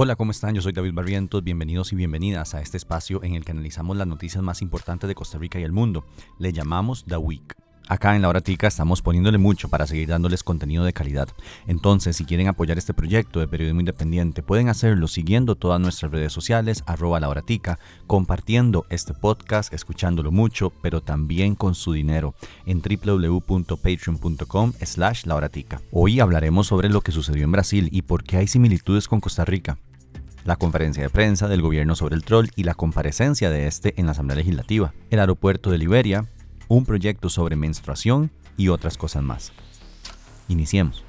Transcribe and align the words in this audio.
Hola, 0.00 0.14
¿cómo 0.14 0.30
están? 0.30 0.54
Yo 0.54 0.62
soy 0.62 0.72
David 0.72 0.94
Barrientos. 0.94 1.42
Bienvenidos 1.42 1.92
y 1.92 1.96
bienvenidas 1.96 2.54
a 2.54 2.60
este 2.60 2.76
espacio 2.76 3.20
en 3.24 3.34
el 3.34 3.44
que 3.44 3.50
analizamos 3.50 3.96
las 3.96 4.06
noticias 4.06 4.44
más 4.44 4.62
importantes 4.62 5.08
de 5.08 5.16
Costa 5.16 5.38
Rica 5.38 5.58
y 5.58 5.64
el 5.64 5.72
mundo. 5.72 6.04
Le 6.38 6.52
llamamos 6.52 7.04
The 7.04 7.16
Week. 7.16 7.56
Acá 7.88 8.14
en 8.14 8.22
La 8.22 8.28
Hora 8.28 8.40
Tica 8.40 8.68
estamos 8.68 9.02
poniéndole 9.02 9.38
mucho 9.38 9.68
para 9.68 9.88
seguir 9.88 10.06
dándoles 10.06 10.44
contenido 10.44 10.84
de 10.84 10.92
calidad. 10.92 11.26
Entonces, 11.66 12.16
si 12.16 12.24
quieren 12.26 12.46
apoyar 12.46 12.78
este 12.78 12.94
proyecto 12.94 13.40
de 13.40 13.48
periodismo 13.48 13.80
independiente, 13.80 14.44
pueden 14.44 14.68
hacerlo 14.68 15.08
siguiendo 15.08 15.56
todas 15.56 15.80
nuestras 15.80 16.12
redes 16.12 16.32
sociales, 16.32 16.84
arroba 16.86 17.18
La 17.18 17.28
Hora 17.28 17.42
compartiendo 18.06 18.86
este 18.90 19.14
podcast, 19.14 19.72
escuchándolo 19.72 20.30
mucho, 20.30 20.70
pero 20.80 21.00
también 21.00 21.56
con 21.56 21.74
su 21.74 21.92
dinero 21.92 22.36
en 22.66 22.82
www.patreon.com 22.82 24.74
slash 24.80 25.24
La 25.24 25.50
Hoy 25.90 26.20
hablaremos 26.20 26.68
sobre 26.68 26.88
lo 26.88 27.00
que 27.00 27.10
sucedió 27.10 27.42
en 27.42 27.50
Brasil 27.50 27.88
y 27.90 28.02
por 28.02 28.22
qué 28.22 28.36
hay 28.36 28.46
similitudes 28.46 29.08
con 29.08 29.18
Costa 29.18 29.44
Rica 29.44 29.76
la 30.48 30.56
conferencia 30.56 31.02
de 31.02 31.10
prensa 31.10 31.46
del 31.46 31.60
gobierno 31.60 31.94
sobre 31.94 32.14
el 32.14 32.24
troll 32.24 32.48
y 32.56 32.62
la 32.62 32.72
comparecencia 32.72 33.50
de 33.50 33.66
este 33.66 33.92
en 34.00 34.06
la 34.06 34.12
Asamblea 34.12 34.38
Legislativa, 34.38 34.94
el 35.10 35.20
aeropuerto 35.20 35.70
de 35.70 35.76
Liberia, 35.76 36.24
un 36.68 36.86
proyecto 36.86 37.28
sobre 37.28 37.54
menstruación 37.54 38.30
y 38.56 38.68
otras 38.68 38.96
cosas 38.96 39.22
más. 39.22 39.52
Iniciemos. 40.48 41.04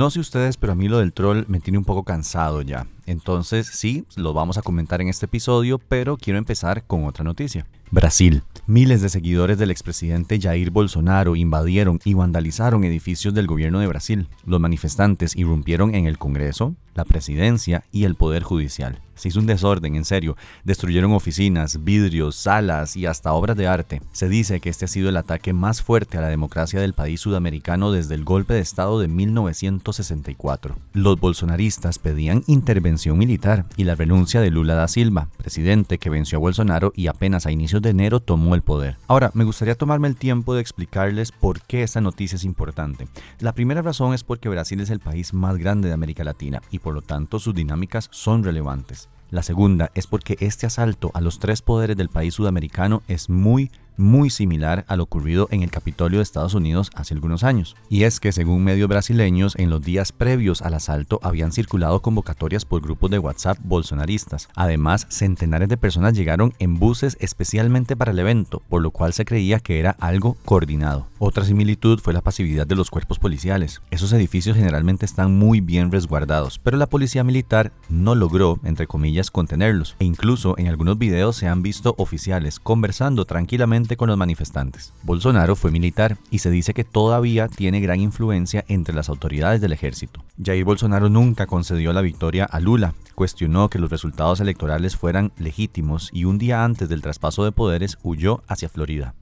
No 0.00 0.08
sé 0.08 0.18
ustedes, 0.18 0.56
pero 0.56 0.72
a 0.72 0.76
mí 0.76 0.88
lo 0.88 0.96
del 0.96 1.12
troll 1.12 1.44
me 1.46 1.60
tiene 1.60 1.76
un 1.76 1.84
poco 1.84 2.04
cansado 2.04 2.62
ya. 2.62 2.86
Entonces 3.04 3.66
sí, 3.66 4.06
lo 4.16 4.32
vamos 4.32 4.56
a 4.56 4.62
comentar 4.62 5.02
en 5.02 5.08
este 5.08 5.26
episodio, 5.26 5.76
pero 5.76 6.16
quiero 6.16 6.38
empezar 6.38 6.86
con 6.86 7.04
otra 7.04 7.22
noticia. 7.22 7.66
Brasil. 7.90 8.42
Miles 8.66 9.02
de 9.02 9.10
seguidores 9.10 9.58
del 9.58 9.70
expresidente 9.70 10.40
Jair 10.40 10.70
Bolsonaro 10.70 11.36
invadieron 11.36 12.00
y 12.02 12.14
vandalizaron 12.14 12.84
edificios 12.84 13.34
del 13.34 13.46
gobierno 13.46 13.78
de 13.78 13.88
Brasil. 13.88 14.28
Los 14.46 14.58
manifestantes 14.58 15.36
irrumpieron 15.36 15.94
en 15.94 16.06
el 16.06 16.16
Congreso, 16.16 16.76
la 16.94 17.04
presidencia 17.04 17.84
y 17.92 18.04
el 18.04 18.14
Poder 18.14 18.42
Judicial. 18.42 19.02
Se 19.20 19.28
hizo 19.28 19.38
un 19.38 19.44
desorden, 19.44 19.96
en 19.96 20.06
serio. 20.06 20.34
Destruyeron 20.64 21.12
oficinas, 21.12 21.84
vidrios, 21.84 22.36
salas 22.36 22.96
y 22.96 23.04
hasta 23.04 23.34
obras 23.34 23.54
de 23.54 23.66
arte. 23.66 24.00
Se 24.12 24.30
dice 24.30 24.60
que 24.60 24.70
este 24.70 24.86
ha 24.86 24.88
sido 24.88 25.10
el 25.10 25.18
ataque 25.18 25.52
más 25.52 25.82
fuerte 25.82 26.16
a 26.16 26.22
la 26.22 26.28
democracia 26.28 26.80
del 26.80 26.94
país 26.94 27.20
sudamericano 27.20 27.92
desde 27.92 28.14
el 28.14 28.24
golpe 28.24 28.54
de 28.54 28.60
Estado 28.60 28.98
de 28.98 29.08
1964. 29.08 30.74
Los 30.94 31.20
bolsonaristas 31.20 31.98
pedían 31.98 32.44
intervención 32.46 33.18
militar 33.18 33.66
y 33.76 33.84
la 33.84 33.94
renuncia 33.94 34.40
de 34.40 34.50
Lula 34.50 34.74
da 34.74 34.88
Silva, 34.88 35.28
presidente 35.36 35.98
que 35.98 36.08
venció 36.08 36.38
a 36.38 36.40
Bolsonaro 36.40 36.94
y 36.96 37.08
apenas 37.08 37.44
a 37.44 37.52
inicios 37.52 37.82
de 37.82 37.90
enero 37.90 38.20
tomó 38.20 38.54
el 38.54 38.62
poder. 38.62 38.96
Ahora, 39.06 39.32
me 39.34 39.44
gustaría 39.44 39.74
tomarme 39.74 40.08
el 40.08 40.16
tiempo 40.16 40.54
de 40.54 40.62
explicarles 40.62 41.30
por 41.30 41.60
qué 41.60 41.82
esta 41.82 42.00
noticia 42.00 42.36
es 42.36 42.44
importante. 42.44 43.06
La 43.38 43.52
primera 43.52 43.82
razón 43.82 44.14
es 44.14 44.24
porque 44.24 44.48
Brasil 44.48 44.80
es 44.80 44.88
el 44.88 45.00
país 45.00 45.34
más 45.34 45.58
grande 45.58 45.88
de 45.88 45.94
América 45.94 46.24
Latina 46.24 46.62
y 46.70 46.78
por 46.78 46.94
lo 46.94 47.02
tanto 47.02 47.38
sus 47.38 47.54
dinámicas 47.54 48.08
son 48.10 48.44
relevantes. 48.44 49.09
La 49.30 49.44
segunda 49.44 49.92
es 49.94 50.08
porque 50.08 50.36
este 50.40 50.66
asalto 50.66 51.12
a 51.14 51.20
los 51.20 51.38
tres 51.38 51.62
poderes 51.62 51.96
del 51.96 52.08
país 52.08 52.34
sudamericano 52.34 53.02
es 53.06 53.30
muy, 53.30 53.70
muy 54.00 54.30
similar 54.30 54.84
a 54.88 54.96
lo 54.96 55.04
ocurrido 55.04 55.48
en 55.50 55.62
el 55.62 55.70
Capitolio 55.70 56.18
de 56.18 56.22
Estados 56.22 56.54
Unidos 56.54 56.90
hace 56.94 57.14
algunos 57.14 57.44
años. 57.44 57.76
Y 57.88 58.04
es 58.04 58.18
que 58.18 58.32
según 58.32 58.64
medios 58.64 58.88
brasileños, 58.88 59.56
en 59.56 59.70
los 59.70 59.82
días 59.82 60.12
previos 60.12 60.62
al 60.62 60.74
asalto 60.74 61.20
habían 61.22 61.52
circulado 61.52 62.00
convocatorias 62.02 62.64
por 62.64 62.82
grupos 62.82 63.10
de 63.10 63.18
WhatsApp 63.18 63.58
bolsonaristas. 63.62 64.48
Además, 64.54 65.06
centenares 65.10 65.68
de 65.68 65.76
personas 65.76 66.14
llegaron 66.14 66.54
en 66.58 66.78
buses 66.78 67.16
especialmente 67.20 67.96
para 67.96 68.12
el 68.12 68.18
evento, 68.18 68.62
por 68.68 68.82
lo 68.82 68.90
cual 68.90 69.12
se 69.12 69.24
creía 69.24 69.60
que 69.60 69.78
era 69.78 69.96
algo 70.00 70.36
coordinado. 70.44 71.08
Otra 71.18 71.44
similitud 71.44 72.00
fue 72.00 72.14
la 72.14 72.22
pasividad 72.22 72.66
de 72.66 72.76
los 72.76 72.90
cuerpos 72.90 73.18
policiales. 73.18 73.82
Esos 73.90 74.12
edificios 74.12 74.56
generalmente 74.56 75.04
están 75.04 75.36
muy 75.38 75.60
bien 75.60 75.92
resguardados, 75.92 76.58
pero 76.58 76.76
la 76.76 76.88
policía 76.88 77.24
militar 77.24 77.72
no 77.88 78.14
logró, 78.14 78.58
entre 78.64 78.86
comillas, 78.86 79.30
contenerlos. 79.30 79.96
E 79.98 80.04
incluso 80.04 80.56
en 80.58 80.68
algunos 80.68 80.98
videos 80.98 81.36
se 81.36 81.48
han 81.48 81.62
visto 81.62 81.94
oficiales 81.98 82.58
conversando 82.58 83.24
tranquilamente 83.24 83.89
con 83.96 84.08
los 84.08 84.16
manifestantes. 84.16 84.92
Bolsonaro 85.02 85.56
fue 85.56 85.70
militar 85.70 86.16
y 86.30 86.38
se 86.38 86.50
dice 86.50 86.74
que 86.74 86.84
todavía 86.84 87.48
tiene 87.48 87.80
gran 87.80 88.00
influencia 88.00 88.64
entre 88.68 88.94
las 88.94 89.08
autoridades 89.08 89.60
del 89.60 89.72
ejército. 89.72 90.24
Jair 90.42 90.64
Bolsonaro 90.64 91.08
nunca 91.08 91.46
concedió 91.46 91.92
la 91.92 92.00
victoria 92.00 92.44
a 92.44 92.60
Lula, 92.60 92.94
cuestionó 93.14 93.68
que 93.68 93.78
los 93.78 93.90
resultados 93.90 94.40
electorales 94.40 94.96
fueran 94.96 95.32
legítimos 95.38 96.10
y 96.12 96.24
un 96.24 96.38
día 96.38 96.64
antes 96.64 96.88
del 96.88 97.02
traspaso 97.02 97.44
de 97.44 97.52
poderes 97.52 97.98
huyó 98.02 98.42
hacia 98.46 98.68
Florida. 98.68 99.14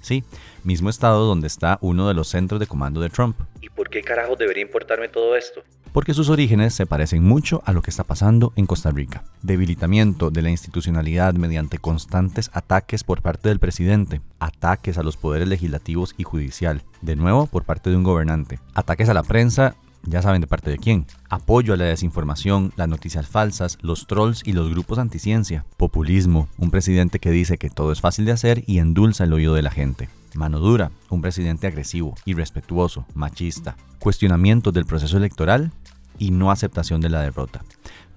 Sí, 0.00 0.22
mismo 0.64 0.90
estado 0.90 1.24
donde 1.24 1.46
está 1.46 1.78
uno 1.80 2.06
de 2.08 2.14
los 2.14 2.28
centros 2.28 2.60
de 2.60 2.66
comando 2.66 3.00
de 3.00 3.08
Trump. 3.08 3.36
¿Y 3.62 3.70
por 3.70 3.88
qué 3.88 4.02
carajo 4.02 4.36
debería 4.36 4.62
importarme 4.62 5.08
todo 5.08 5.34
esto? 5.34 5.62
Porque 5.94 6.12
sus 6.12 6.28
orígenes 6.28 6.74
se 6.74 6.86
parecen 6.86 7.22
mucho 7.22 7.62
a 7.64 7.72
lo 7.72 7.80
que 7.80 7.90
está 7.90 8.02
pasando 8.02 8.52
en 8.56 8.66
Costa 8.66 8.90
Rica. 8.90 9.22
Debilitamiento 9.42 10.32
de 10.32 10.42
la 10.42 10.50
institucionalidad 10.50 11.34
mediante 11.34 11.78
constantes 11.78 12.50
ataques 12.52 13.04
por 13.04 13.22
parte 13.22 13.48
del 13.48 13.60
presidente, 13.60 14.20
ataques 14.40 14.98
a 14.98 15.04
los 15.04 15.16
poderes 15.16 15.46
legislativos 15.46 16.16
y 16.18 16.24
judicial, 16.24 16.82
de 17.00 17.14
nuevo 17.14 17.46
por 17.46 17.62
parte 17.62 17.90
de 17.90 17.96
un 17.96 18.02
gobernante, 18.02 18.58
ataques 18.74 19.08
a 19.08 19.14
la 19.14 19.22
prensa 19.22 19.76
ya 20.02 20.20
saben 20.20 20.40
de 20.40 20.48
parte 20.48 20.68
de 20.68 20.78
quién. 20.78 21.06
Apoyo 21.30 21.72
a 21.72 21.76
la 21.76 21.84
desinformación, 21.84 22.72
las 22.76 22.88
noticias 22.88 23.28
falsas, 23.28 23.78
los 23.80 24.06
trolls 24.08 24.42
y 24.44 24.52
los 24.52 24.68
grupos 24.68 24.98
anticiencia. 24.98 25.64
Populismo, 25.76 26.48
un 26.58 26.70
presidente 26.70 27.20
que 27.20 27.30
dice 27.30 27.56
que 27.56 27.70
todo 27.70 27.92
es 27.92 28.00
fácil 28.00 28.24
de 28.24 28.32
hacer 28.32 28.64
y 28.66 28.80
endulza 28.80 29.24
el 29.24 29.32
oído 29.32 29.54
de 29.54 29.62
la 29.62 29.70
gente. 29.70 30.08
Mano 30.34 30.58
dura, 30.58 30.90
un 31.10 31.22
presidente 31.22 31.66
agresivo, 31.66 32.14
irrespetuoso, 32.24 33.06
machista. 33.14 33.76
Cuestionamiento 33.98 34.72
del 34.72 34.84
proceso 34.84 35.16
electoral 35.16 35.72
y 36.18 36.30
no 36.30 36.50
aceptación 36.50 37.00
de 37.00 37.10
la 37.10 37.20
derrota. 37.20 37.62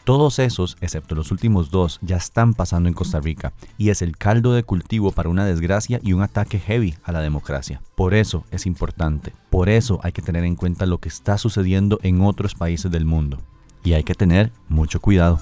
Todos 0.08 0.40
esos, 0.40 0.78
excepto 0.80 1.16
los 1.16 1.32
últimos 1.32 1.70
dos, 1.70 2.00
ya 2.02 2.16
están 2.16 2.54
pasando 2.54 2.88
en 2.88 2.96
Costa 2.96 3.20
Rica 3.20 3.52
y 3.78 3.90
es 3.90 4.02
el 4.02 4.16
caldo 4.16 4.54
de 4.54 4.64
cultivo 4.64 5.12
para 5.12 5.28
una 5.28 5.46
desgracia 5.46 6.00
y 6.02 6.14
un 6.14 6.22
ataque 6.22 6.60
heavy 6.60 6.96
a 7.04 7.12
la 7.12 7.20
democracia. 7.20 7.82
Por 7.96 8.14
eso 8.14 8.46
es 8.50 8.66
importante, 8.66 9.34
por 9.50 9.68
eso 9.68 10.00
hay 10.04 10.14
que 10.14 10.22
tener 10.22 10.46
en 10.46 10.56
cuenta 10.56 10.86
lo 10.86 11.00
que 11.00 11.10
está 11.10 11.38
sucediendo 11.38 12.00
en 12.04 12.22
otros 12.22 12.56
países 12.56 12.90
del 12.90 13.04
mundo. 13.04 13.40
Y 13.84 13.94
hay 13.94 14.06
que 14.06 14.16
tener 14.16 14.54
mucho 14.70 15.02
cuidado. 15.02 15.42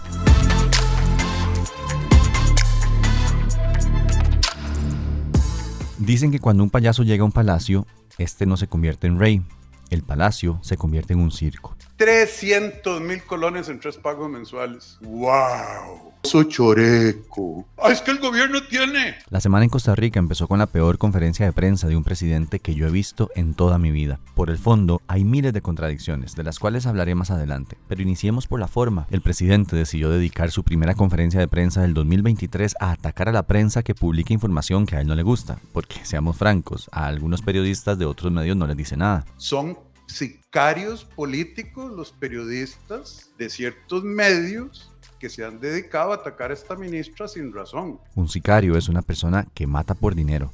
Dicen 5.97 6.29
que 6.31 6.39
cuando 6.39 6.61
un 6.61 6.69
payaso 6.69 7.03
llega 7.03 7.21
a 7.21 7.25
un 7.25 7.31
palacio, 7.31 7.87
este 8.17 8.45
no 8.45 8.57
se 8.57 8.67
convierte 8.67 9.07
en 9.07 9.17
rey, 9.17 9.41
el 9.89 10.03
palacio 10.03 10.59
se 10.61 10.75
convierte 10.75 11.13
en 11.13 11.19
un 11.19 11.31
circo. 11.31 11.77
300 11.97 12.99
mil 13.01 13.23
colones 13.23 13.69
en 13.69 13.79
tres 13.79 13.95
pagos 13.97 14.29
mensuales. 14.29 14.97
¡Wow! 15.01 16.13
Soy 16.23 16.47
choreco. 16.49 17.65
¡Ah, 17.77 17.91
es 17.91 18.01
que 18.01 18.11
el 18.11 18.19
gobierno 18.19 18.63
tiene! 18.63 19.15
La 19.29 19.39
semana 19.39 19.63
en 19.63 19.69
Costa 19.69 19.93
Rica 19.95 20.19
empezó 20.19 20.47
con 20.47 20.57
la 20.57 20.65
peor 20.65 20.97
conferencia 20.97 21.45
de 21.45 21.53
prensa 21.53 21.87
de 21.87 21.95
un 21.95 22.03
presidente 22.03 22.59
que 22.59 22.73
yo 22.73 22.87
he 22.87 22.91
visto 22.91 23.29
en 23.35 23.53
toda 23.53 23.77
mi 23.77 23.91
vida. 23.91 24.19
Por 24.33 24.49
el 24.49 24.57
fondo, 24.57 25.01
hay 25.07 25.23
miles 25.23 25.53
de 25.53 25.61
contradicciones, 25.61 26.35
de 26.35 26.43
las 26.43 26.57
cuales 26.57 26.87
hablaré 26.87 27.13
más 27.13 27.29
adelante. 27.31 27.77
Pero 27.87 28.01
iniciemos 28.01 28.47
por 28.47 28.59
la 28.59 28.67
forma. 28.67 29.05
El 29.11 29.21
presidente 29.21 29.75
decidió 29.75 30.09
dedicar 30.09 30.49
su 30.49 30.63
primera 30.63 30.95
conferencia 30.95 31.39
de 31.39 31.47
prensa 31.47 31.83
del 31.83 31.93
2023 31.93 32.75
a 32.79 32.91
atacar 32.91 33.29
a 33.29 33.33
la 33.33 33.43
prensa 33.43 33.83
que 33.83 33.95
publica 33.95 34.33
información 34.33 34.87
que 34.87 34.95
a 34.95 35.01
él 35.01 35.07
no 35.07 35.15
le 35.15 35.23
gusta. 35.23 35.59
Porque, 35.73 36.03
seamos 36.03 36.35
francos, 36.37 36.89
a 36.91 37.05
algunos 37.05 37.43
periodistas 37.43 37.99
de 37.99 38.05
otros 38.05 38.33
medios 38.33 38.57
no 38.57 38.65
les 38.65 38.75
dice 38.75 38.97
nada. 38.97 39.25
Son 39.37 39.77
sicarios 40.07 41.05
políticos, 41.05 41.91
los 41.91 42.11
periodistas 42.11 43.31
de 43.37 43.49
ciertos 43.49 44.03
medios 44.03 44.91
que 45.19 45.29
se 45.29 45.45
han 45.45 45.59
dedicado 45.59 46.11
a 46.11 46.15
atacar 46.15 46.51
a 46.51 46.53
esta 46.53 46.75
ministra 46.75 47.27
sin 47.27 47.53
razón. 47.53 47.99
Un 48.15 48.27
sicario 48.27 48.77
es 48.77 48.89
una 48.89 49.01
persona 49.01 49.45
que 49.53 49.67
mata 49.67 49.95
por 49.95 50.15
dinero, 50.15 50.51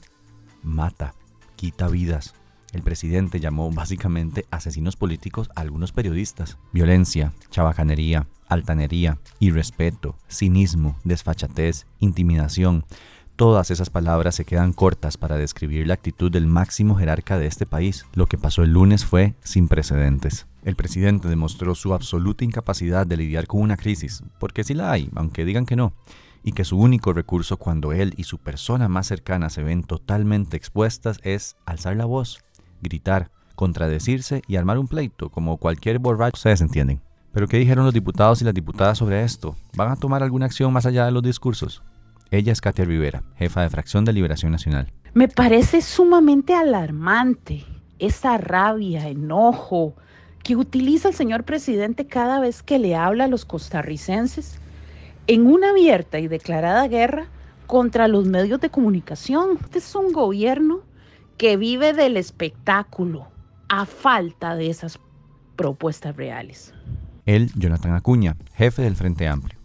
mata, 0.64 1.14
quita 1.56 1.88
vidas. 1.88 2.34
El 2.72 2.84
presidente 2.84 3.40
llamó 3.40 3.70
básicamente 3.72 4.46
asesinos 4.50 4.96
políticos 4.96 5.50
a 5.56 5.62
algunos 5.62 5.92
periodistas. 5.92 6.58
Violencia, 6.72 7.34
chabacanería, 7.50 8.28
altanería, 8.48 9.20
irrespeto, 9.40 10.18
cinismo, 10.30 10.98
desfachatez, 11.04 11.86
intimidación. 12.00 12.86
Todas 13.42 13.72
esas 13.72 13.90
palabras 13.90 14.36
se 14.36 14.46
quedan 14.46 14.72
cortas 14.72 15.18
para 15.18 15.36
describir 15.36 15.88
la 15.88 15.96
actitud 15.96 16.32
del 16.32 16.46
máximo 16.46 16.94
jerarca 16.94 17.40
de 17.40 17.48
este 17.48 17.66
país. 17.66 18.06
Lo 18.14 18.28
que 18.28 18.38
pasó 18.38 18.62
el 18.62 18.72
lunes 18.72 19.04
fue 19.04 19.34
sin 19.42 19.68
precedentes. 19.68 20.46
El 20.64 20.76
presidente 20.76 21.28
demostró 21.28 21.74
su 21.74 21.96
absoluta 21.96 22.46
incapacidad 22.46 23.08
de 23.08 23.18
lidiar 23.18 23.48
con 23.48 23.62
una 23.62 23.78
crisis, 23.78 24.22
porque 24.40 24.64
sí 24.64 24.76
la 24.76 24.92
hay, 24.92 25.10
aunque 25.16 25.44
digan 25.44 25.66
que 25.66 25.76
no, 25.76 25.94
y 26.44 26.52
que 26.52 26.64
su 26.64 26.78
único 26.78 27.14
recurso 27.14 27.58
cuando 27.58 27.94
él 27.94 28.14
y 28.16 28.26
su 28.26 28.38
persona 28.38 28.88
más 28.88 29.08
cercana 29.08 29.50
se 29.50 29.64
ven 29.64 29.82
totalmente 29.82 30.56
expuestas 30.56 31.18
es 31.24 31.56
alzar 31.66 31.96
la 31.96 32.06
voz, 32.06 32.44
gritar, 32.84 33.32
contradecirse 33.56 34.44
y 34.48 34.58
armar 34.58 34.78
un 34.78 34.88
pleito, 34.88 35.30
como 35.30 35.58
cualquier 35.58 35.98
borracho. 35.98 36.36
Ustedes 36.36 36.62
entienden. 36.62 37.02
Pero 37.34 37.48
¿qué 37.48 37.58
dijeron 37.58 37.86
los 37.86 37.94
diputados 37.96 38.40
y 38.44 38.46
las 38.46 38.54
diputadas 38.54 39.00
sobre 39.00 39.24
esto? 39.24 39.56
¿Van 39.76 39.90
a 39.90 39.96
tomar 39.96 40.22
alguna 40.22 40.46
acción 40.46 40.72
más 40.72 40.86
allá 40.86 41.06
de 41.06 41.12
los 41.12 41.24
discursos? 41.24 41.82
Ella 42.32 42.54
es 42.54 42.62
Katia 42.62 42.86
Rivera, 42.86 43.24
jefa 43.36 43.62
de 43.62 43.70
fracción 43.70 44.06
de 44.06 44.14
Liberación 44.14 44.54
Nacional. 44.54 44.88
Me 45.14 45.28
parece 45.28 45.82
sumamente 45.82 46.54
alarmante 46.56 47.66
esa 48.00 48.38
rabia, 48.38 49.10
enojo 49.10 49.98
que 50.42 50.56
utiliza 50.56 51.10
el 51.10 51.14
señor 51.14 51.44
presidente 51.44 52.08
cada 52.08 52.40
vez 52.40 52.64
que 52.64 52.80
le 52.80 52.96
habla 52.96 53.26
a 53.26 53.28
los 53.28 53.44
costarricenses 53.44 54.62
en 55.28 55.46
una 55.46 55.72
abierta 55.72 56.20
y 56.20 56.30
declarada 56.30 56.88
guerra 56.88 57.28
contra 57.68 58.08
los 58.08 58.26
medios 58.26 58.62
de 58.62 58.70
comunicación. 58.70 59.58
Este 59.62 59.80
es 59.80 59.94
un 59.94 60.14
gobierno 60.14 60.84
que 61.38 61.58
vive 61.58 61.92
del 61.92 62.16
espectáculo 62.16 63.28
a 63.68 63.86
falta 63.86 64.56
de 64.56 64.70
esas 64.70 65.00
propuestas 65.58 66.16
reales. 66.16 66.74
Él, 67.26 67.52
Jonathan 67.56 67.94
Acuña, 67.94 68.38
jefe 68.56 68.84
del 68.84 68.96
Frente 68.96 69.28
Amplio. 69.28 69.60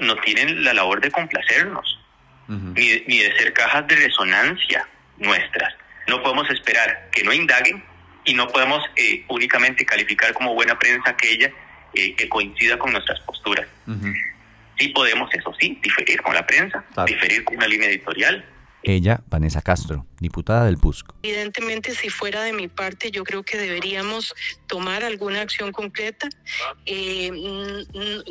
No, 0.00 0.14
tienen 0.24 0.64
la 0.64 0.72
labor 0.72 1.00
de 1.00 1.10
complacernos, 1.10 1.98
ni, 2.74 3.18
de 3.18 3.34
ser 3.38 3.52
cajas 3.52 3.86
de 3.86 3.96
resonancia 3.96 4.86
nuestras. 5.18 5.74
No 6.08 6.22
podemos 6.22 6.48
esperar 6.50 7.08
que 7.12 7.22
no 7.22 7.32
indaguen 7.32 7.82
y 8.24 8.34
no 8.34 8.48
podemos 8.48 8.82
eh, 8.96 9.24
únicamente 9.28 9.84
calificar 9.84 10.32
como 10.34 10.54
buena 10.54 10.78
prensa 10.78 11.10
aquella 11.10 11.50
eh, 11.94 12.14
que 12.14 12.28
coincida 12.28 12.78
con 12.78 12.92
nuestras 12.92 13.20
posturas. 13.20 13.66
Sí 14.78 14.88
podemos, 14.88 15.32
eso 15.34 15.54
sí, 15.60 15.78
diferir 15.82 16.20
con 16.22 16.34
la 16.34 16.46
prensa, 16.46 16.84
diferir 17.06 17.44
con 17.44 17.56
una 17.56 17.66
línea 17.66 17.88
editorial, 17.88 18.44
ella, 18.82 19.22
Vanessa 19.28 19.62
Castro, 19.62 20.06
diputada 20.20 20.64
del 20.66 20.78
PUSC. 20.78 21.06
Evidentemente, 21.22 21.94
si 21.94 22.08
fuera 22.08 22.42
de 22.42 22.52
mi 22.52 22.68
parte, 22.68 23.10
yo 23.10 23.24
creo 23.24 23.42
que 23.42 23.58
deberíamos 23.58 24.34
tomar 24.66 25.04
alguna 25.04 25.40
acción 25.40 25.72
concreta. 25.72 26.28
Eh, 26.86 27.30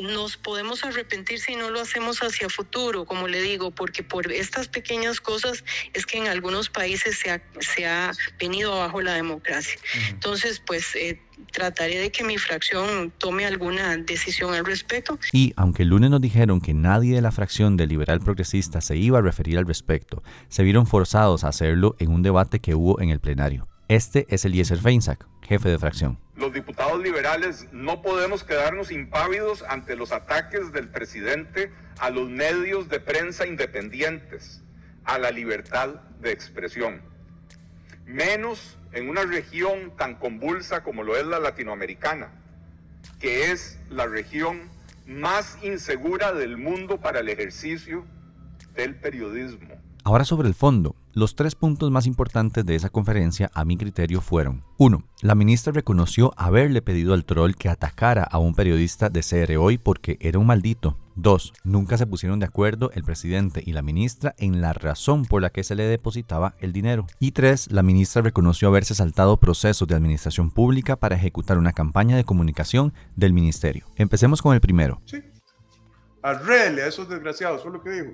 nos 0.00 0.36
podemos 0.36 0.84
arrepentir 0.84 1.40
si 1.40 1.56
no 1.56 1.70
lo 1.70 1.80
hacemos 1.80 2.20
hacia 2.20 2.48
futuro, 2.48 3.04
como 3.04 3.28
le 3.28 3.40
digo, 3.40 3.70
porque 3.70 4.02
por 4.02 4.30
estas 4.30 4.68
pequeñas 4.68 5.20
cosas 5.20 5.64
es 5.92 6.06
que 6.06 6.18
en 6.18 6.28
algunos 6.28 6.68
países 6.68 7.18
se 7.18 7.30
ha, 7.30 7.42
se 7.60 7.86
ha 7.86 8.12
venido 8.38 8.72
abajo 8.74 9.00
la 9.00 9.14
democracia. 9.14 9.78
Entonces, 10.10 10.60
pues... 10.64 10.94
Eh, 10.94 11.20
trataré 11.52 11.98
de 11.98 12.10
que 12.10 12.24
mi 12.24 12.38
fracción 12.38 13.12
tome 13.18 13.46
alguna 13.46 13.96
decisión 13.96 14.54
al 14.54 14.64
respecto. 14.64 15.18
Y 15.32 15.52
aunque 15.56 15.82
el 15.82 15.90
lunes 15.90 16.10
nos 16.10 16.20
dijeron 16.20 16.60
que 16.60 16.74
nadie 16.74 17.14
de 17.14 17.22
la 17.22 17.32
fracción 17.32 17.76
del 17.76 17.90
liberal 17.90 18.20
progresista 18.20 18.80
se 18.80 18.96
iba 18.96 19.18
a 19.18 19.22
referir 19.22 19.58
al 19.58 19.66
respecto, 19.66 20.22
se 20.48 20.62
vieron 20.62 20.86
forzados 20.86 21.44
a 21.44 21.48
hacerlo 21.48 21.96
en 21.98 22.10
un 22.10 22.22
debate 22.22 22.60
que 22.60 22.74
hubo 22.74 23.00
en 23.00 23.10
el 23.10 23.20
plenario. 23.20 23.68
Este 23.88 24.26
es 24.30 24.44
Eliezer 24.44 24.78
Feinsack, 24.78 25.26
jefe 25.42 25.68
de 25.68 25.78
fracción. 25.78 26.18
Los 26.36 26.54
diputados 26.54 27.02
liberales 27.02 27.66
no 27.72 28.00
podemos 28.00 28.42
quedarnos 28.42 28.90
impávidos 28.90 29.62
ante 29.68 29.96
los 29.96 30.12
ataques 30.12 30.72
del 30.72 30.88
presidente 30.88 31.70
a 31.98 32.08
los 32.10 32.28
medios 32.28 32.88
de 32.88 33.00
prensa 33.00 33.46
independientes, 33.46 34.62
a 35.04 35.18
la 35.18 35.30
libertad 35.30 35.96
de 36.20 36.32
expresión. 36.32 37.02
Menos 38.06 38.78
en 38.92 39.08
una 39.08 39.22
región 39.22 39.92
tan 39.96 40.16
convulsa 40.16 40.82
como 40.82 41.02
lo 41.02 41.16
es 41.16 41.26
la 41.26 41.38
latinoamericana, 41.38 42.28
que 43.18 43.50
es 43.50 43.78
la 43.90 44.06
región 44.06 44.70
más 45.06 45.58
insegura 45.62 46.32
del 46.32 46.56
mundo 46.56 46.98
para 46.98 47.20
el 47.20 47.28
ejercicio 47.28 48.04
del 48.74 48.94
periodismo. 48.96 49.68
Ahora 50.04 50.24
sobre 50.24 50.48
el 50.48 50.54
fondo, 50.54 50.96
los 51.12 51.36
tres 51.36 51.54
puntos 51.54 51.90
más 51.90 52.06
importantes 52.06 52.66
de 52.66 52.74
esa 52.74 52.88
conferencia 52.88 53.50
a 53.54 53.64
mi 53.64 53.76
criterio 53.76 54.20
fueron 54.20 54.64
1. 54.78 55.04
La 55.20 55.34
ministra 55.36 55.72
reconoció 55.72 56.32
haberle 56.36 56.82
pedido 56.82 57.14
al 57.14 57.24
troll 57.24 57.54
que 57.54 57.68
atacara 57.68 58.24
a 58.24 58.38
un 58.38 58.54
periodista 58.54 59.10
de 59.10 59.20
CR 59.20 59.56
Hoy 59.58 59.78
porque 59.78 60.16
era 60.20 60.40
un 60.40 60.46
maldito. 60.46 60.98
2. 61.16 61.52
Nunca 61.64 61.98
se 61.98 62.06
pusieron 62.06 62.38
de 62.38 62.46
acuerdo 62.46 62.90
el 62.94 63.04
presidente 63.04 63.62
y 63.64 63.72
la 63.72 63.82
ministra 63.82 64.34
en 64.38 64.60
la 64.60 64.72
razón 64.72 65.24
por 65.24 65.42
la 65.42 65.50
que 65.50 65.64
se 65.64 65.74
le 65.74 65.84
depositaba 65.84 66.54
el 66.58 66.72
dinero. 66.72 67.06
Y 67.18 67.32
3. 67.32 67.72
La 67.72 67.82
ministra 67.82 68.22
reconoció 68.22 68.68
haberse 68.68 68.94
saltado 68.94 69.36
procesos 69.36 69.88
de 69.88 69.94
administración 69.94 70.50
pública 70.50 70.96
para 70.96 71.16
ejecutar 71.16 71.58
una 71.58 71.72
campaña 71.72 72.16
de 72.16 72.24
comunicación 72.24 72.92
del 73.16 73.32
ministerio. 73.32 73.86
Empecemos 73.96 74.42
con 74.42 74.54
el 74.54 74.60
primero. 74.60 75.00
Sí. 75.04 75.22
Arregle 76.22 76.82
a 76.82 76.86
esos 76.86 77.08
desgraciados, 77.08 77.62
¿fue 77.62 77.72
lo 77.72 77.82
que 77.82 77.90
dijo? 77.90 78.12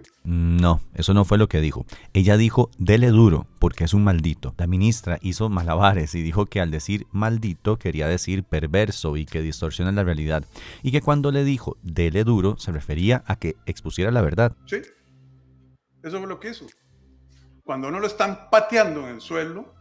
No, 0.58 0.80
eso 0.94 1.14
no 1.14 1.24
fue 1.24 1.38
lo 1.38 1.48
que 1.48 1.60
dijo. 1.60 1.86
Ella 2.14 2.36
dijo, 2.36 2.68
dele 2.78 3.08
duro, 3.08 3.46
porque 3.60 3.84
es 3.84 3.94
un 3.94 4.02
maldito. 4.02 4.54
La 4.58 4.66
ministra 4.66 5.18
hizo 5.22 5.48
malabares 5.48 6.16
y 6.16 6.22
dijo 6.22 6.46
que 6.46 6.60
al 6.60 6.72
decir 6.72 7.06
maldito 7.12 7.78
quería 7.78 8.08
decir 8.08 8.42
perverso 8.42 9.16
y 9.16 9.24
que 9.24 9.40
distorsiona 9.40 9.92
la 9.92 10.02
realidad. 10.02 10.44
Y 10.82 10.90
que 10.90 11.00
cuando 11.00 11.30
le 11.30 11.44
dijo, 11.44 11.76
dele 11.82 12.24
duro, 12.24 12.56
se 12.58 12.72
refería 12.72 13.22
a 13.26 13.36
que 13.36 13.54
expusiera 13.66 14.10
la 14.10 14.20
verdad. 14.20 14.56
Sí, 14.66 14.78
eso 16.02 16.18
fue 16.18 16.26
lo 16.26 16.40
que 16.40 16.50
hizo. 16.50 16.66
Cuando 17.62 17.86
uno 17.86 18.00
lo 18.00 18.08
están 18.08 18.50
pateando 18.50 19.06
en 19.06 19.14
el 19.14 19.20
suelo 19.20 19.72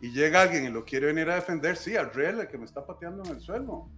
y 0.00 0.10
llega 0.10 0.40
alguien 0.40 0.64
y 0.64 0.70
lo 0.70 0.86
quiere 0.86 1.08
venir 1.08 1.28
a 1.28 1.34
defender, 1.34 1.76
sí, 1.76 1.96
arregle 1.96 2.48
que 2.48 2.56
me 2.56 2.64
está 2.64 2.86
pateando 2.86 3.24
en 3.24 3.32
el 3.32 3.40
suelo. 3.42 3.90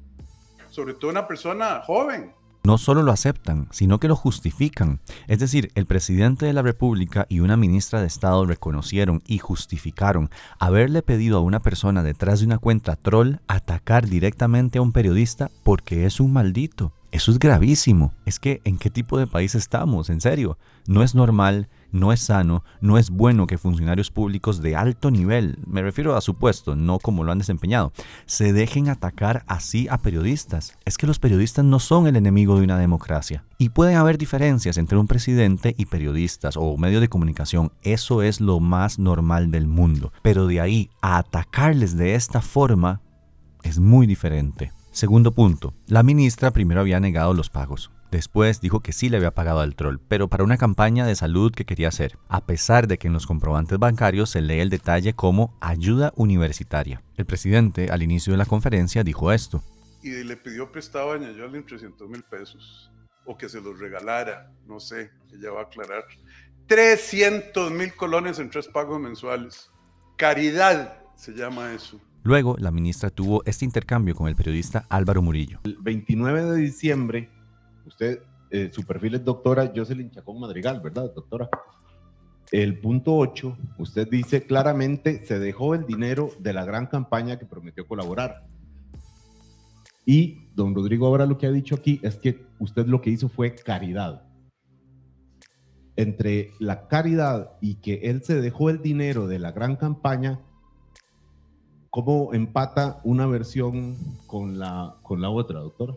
Sobre 0.71 0.95
todo 0.95 1.13
una 1.13 1.29
persona 1.29 1.83
joven 1.85 2.35
no 2.69 2.77
solo 2.77 3.03
lo 3.03 3.13
aceptan, 3.13 3.67
sino 3.71 3.99
que 3.99 4.09
lo 4.09 4.15
justifican. 4.15 5.01
Es 5.27 5.39
decir, 5.39 5.73
el 5.75 5.87
presidente 5.87 6.45
de 6.45 6.53
la 6.53 6.61
República 6.61 7.25
y 7.31 7.41
una 7.41 7.57
ministra 7.57 8.03
de 8.03 8.07
Estado 8.07 8.45
reconocieron 8.45 9.23
y 9.27 9.39
justificaron 9.39 10.29
haberle 10.59 11.01
pedido 11.01 11.39
a 11.39 11.41
una 11.41 11.61
persona 11.61 12.03
detrás 12.03 12.41
de 12.41 12.47
una 12.47 12.59
cuenta 12.59 12.95
troll 12.97 13.37
atacar 13.47 14.07
directamente 14.07 14.77
a 14.77 14.83
un 14.83 14.93
periodista 14.93 15.51
porque 15.63 16.05
es 16.05 16.21
un 16.21 16.35
maldito. 16.35 16.93
Eso 17.11 17.31
es 17.31 17.39
gravísimo. 17.39 18.13
Es 18.27 18.39
que, 18.39 18.61
¿en 18.65 18.79
qué 18.79 18.91
tipo 18.91 19.19
de 19.19 19.27
país 19.27 19.55
estamos? 19.55 20.11
En 20.11 20.21
serio, 20.21 20.59
no 20.87 21.03
es 21.03 21.15
normal 21.15 21.69
no 21.93 22.13
es 22.13 22.21
sano, 22.21 22.65
no 22.81 22.99
es 22.99 23.11
bueno 23.11 23.47
que 23.47 23.59
funcionarios 23.59 24.11
públicos 24.11 24.61
de 24.61 24.77
alto 24.77 25.11
nivel, 25.11 25.59
me 25.67 25.83
refiero 25.83 26.17
a 26.17 26.21
su 26.21 26.35
puesto, 26.35 26.77
no 26.77 26.99
como 26.99 27.25
lo 27.25 27.33
han 27.33 27.39
desempeñado, 27.39 27.93
se 28.27 28.53
dejen 28.53 28.89
atacar 28.89 29.45
así 29.47 29.89
a 29.91 29.99
periodistas. 29.99 30.77
Es 30.85 30.99
que 30.99 31.07
los 31.07 31.19
periodistas 31.19 31.65
no 31.65 31.79
son 31.79 32.07
el 32.07 32.17
enemigo 32.17 32.57
de 32.57 32.65
una 32.65 32.79
democracia. 32.79 33.45
Y 33.59 33.71
pueden 33.71 33.97
haber 33.97 34.19
diferencias 34.19 34.79
entre 34.79 34.99
un 34.99 35.07
presidente 35.07 35.75
y 35.77 35.87
periodistas 35.87 36.57
o 36.57 36.77
medios 36.77 37.01
de 37.01 37.09
comunicación, 37.09 37.73
eso 37.83 38.23
es 38.23 38.41
lo 38.41 38.61
más 38.61 38.99
normal 38.99 39.51
del 39.51 39.67
mundo. 39.67 40.13
Pero 40.23 40.47
de 40.47 40.61
ahí 40.61 40.91
a 41.01 41.19
atacarles 41.19 41.97
de 41.97 42.15
esta 42.15 42.41
forma 42.41 43.01
es 43.63 43.79
muy 43.79 44.07
diferente. 44.07 44.73
Segundo 44.99 45.31
punto, 45.31 45.75
la 45.87 46.03
ministra 46.03 46.51
primero 46.51 46.81
había 46.81 46.99
negado 46.99 47.33
los 47.33 47.51
pagos. 47.51 47.93
Después 48.11 48.61
dijo 48.61 48.81
que 48.81 48.93
sí 48.93 49.09
le 49.09 49.19
había 49.19 49.31
pagado 49.31 49.61
al 49.61 49.77
troll, 49.77 49.99
pero 50.09 50.27
para 50.27 50.43
una 50.43 50.57
campaña 50.57 51.07
de 51.07 51.15
salud 51.15 51.53
que 51.55 51.65
quería 51.65 51.87
hacer, 51.87 52.19
a 52.29 52.45
pesar 52.47 52.89
de 52.89 52.99
que 52.99 53.07
en 53.07 53.13
los 53.13 53.25
comprobantes 53.25 53.79
bancarios 53.79 54.31
se 54.31 54.41
lee 54.41 54.59
el 54.59 54.71
detalle 54.71 55.13
como 55.13 55.57
ayuda 55.61 56.13
universitaria. 56.17 57.01
El 57.17 57.27
presidente 57.27 57.93
al 57.93 58.03
inicio 58.03 58.33
de 58.33 58.39
la 58.39 58.45
conferencia 58.45 59.05
dijo 59.05 59.31
esto. 59.31 59.63
Y 60.03 60.25
le 60.25 60.37
pidió 60.37 60.73
prestado 60.73 61.13
a 61.13 61.19
Ñayolin 61.19 61.65
300 61.65 62.09
mil 62.09 62.25
pesos, 62.25 62.91
o 63.25 63.39
que 63.39 63.49
se 63.49 63.61
los 63.61 63.79
regalara, 63.79 64.51
no 64.67 64.81
sé, 64.81 65.13
ella 65.33 65.53
va 65.53 65.61
a 65.61 65.65
aclarar. 65.67 66.07
300 66.67 67.71
mil 67.71 67.95
colones 67.95 68.41
en 68.41 68.51
tres 68.51 68.67
pagos 68.67 68.99
mensuales. 68.99 69.71
Caridad 70.17 70.99
se 71.15 71.35
llama 71.35 71.73
eso. 71.73 72.01
Luego, 72.29 72.57
la 72.59 72.71
ministra 72.71 73.09
tuvo 73.09 73.43
este 73.47 73.65
intercambio 73.65 74.15
con 74.15 74.29
el 74.29 74.37
periodista 74.37 74.85
Álvaro 74.91 75.23
Murillo. 75.23 75.61
El 75.65 75.79
29 75.81 76.43
de 76.43 76.57
diciembre 76.57 77.31
Usted, 77.87 78.21
eh, 78.51 78.69
su 78.71 78.85
perfil 78.85 79.15
es 79.15 79.25
doctora 79.25 79.73
Jocelyn 79.75 80.11
Chacón 80.11 80.39
Madrigal, 80.39 80.79
¿verdad, 80.83 81.11
doctora? 81.15 81.49
El 82.53 82.81
punto 82.81 83.17
8, 83.17 83.57
usted 83.79 84.07
dice 84.11 84.43
claramente, 84.43 85.25
se 85.25 85.39
dejó 85.39 85.75
el 85.75 85.87
dinero 85.87 86.31
de 86.39 86.53
la 86.53 86.67
gran 86.67 86.89
campaña 86.89 87.39
que 87.39 87.47
prometió 87.47 87.87
colaborar. 87.87 88.47
Y 90.05 90.51
don 90.55 90.75
Rodrigo 90.75 91.07
ahora 91.07 91.25
lo 91.25 91.39
que 91.39 91.47
ha 91.47 91.51
dicho 91.51 91.77
aquí 91.77 91.99
es 92.03 92.17
que 92.17 92.45
usted 92.59 92.85
lo 92.85 93.01
que 93.01 93.09
hizo 93.09 93.31
fue 93.31 93.55
caridad. 93.55 94.29
Entre 95.97 96.51
la 96.59 96.89
caridad 96.89 97.53
y 97.63 97.77
que 97.77 98.01
él 98.03 98.23
se 98.23 98.39
dejó 98.43 98.69
el 98.69 98.83
dinero 98.83 99.29
de 99.29 99.39
la 99.39 99.53
gran 99.53 99.77
campaña, 99.77 100.41
¿cómo 101.99 102.33
empata 102.33 103.01
una 103.03 103.27
versión 103.27 103.97
con 104.29 104.57
la, 104.57 104.95
con 105.03 105.21
la 105.21 105.31
otra, 105.31 105.59
doctora? 105.59 105.95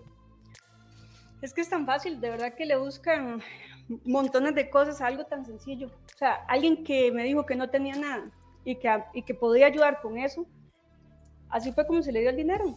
Es 1.43 1.53
que 1.53 1.62
es 1.62 1.70
tan 1.70 1.86
fácil, 1.86 2.20
de 2.20 2.31
verdad 2.31 2.55
que 2.55 2.65
le 2.65 2.75
buscan 2.75 3.39
montones 4.03 4.55
de 4.55 4.67
cosas 4.72 5.00
a 5.00 5.05
algo 5.05 5.25
tan 5.25 5.46
sencillo. 5.46 5.89
O 5.89 6.17
sea, 6.17 6.43
alguien 6.48 6.84
que 6.84 7.12
me 7.12 7.24
dijo 7.24 7.46
que 7.46 7.55
no 7.55 7.70
tenía 7.70 7.96
nada 7.98 8.31
y 8.65 8.77
que, 8.77 8.89
y 9.13 9.22
que 9.22 9.36
podía 9.36 9.67
ayudar 9.67 10.01
con 10.01 10.17
eso, 10.17 10.48
así 11.50 11.72
fue 11.72 11.86
como 11.86 12.01
se 12.01 12.12
le 12.12 12.22
dio 12.22 12.31
el 12.31 12.38
dinero. 12.38 12.74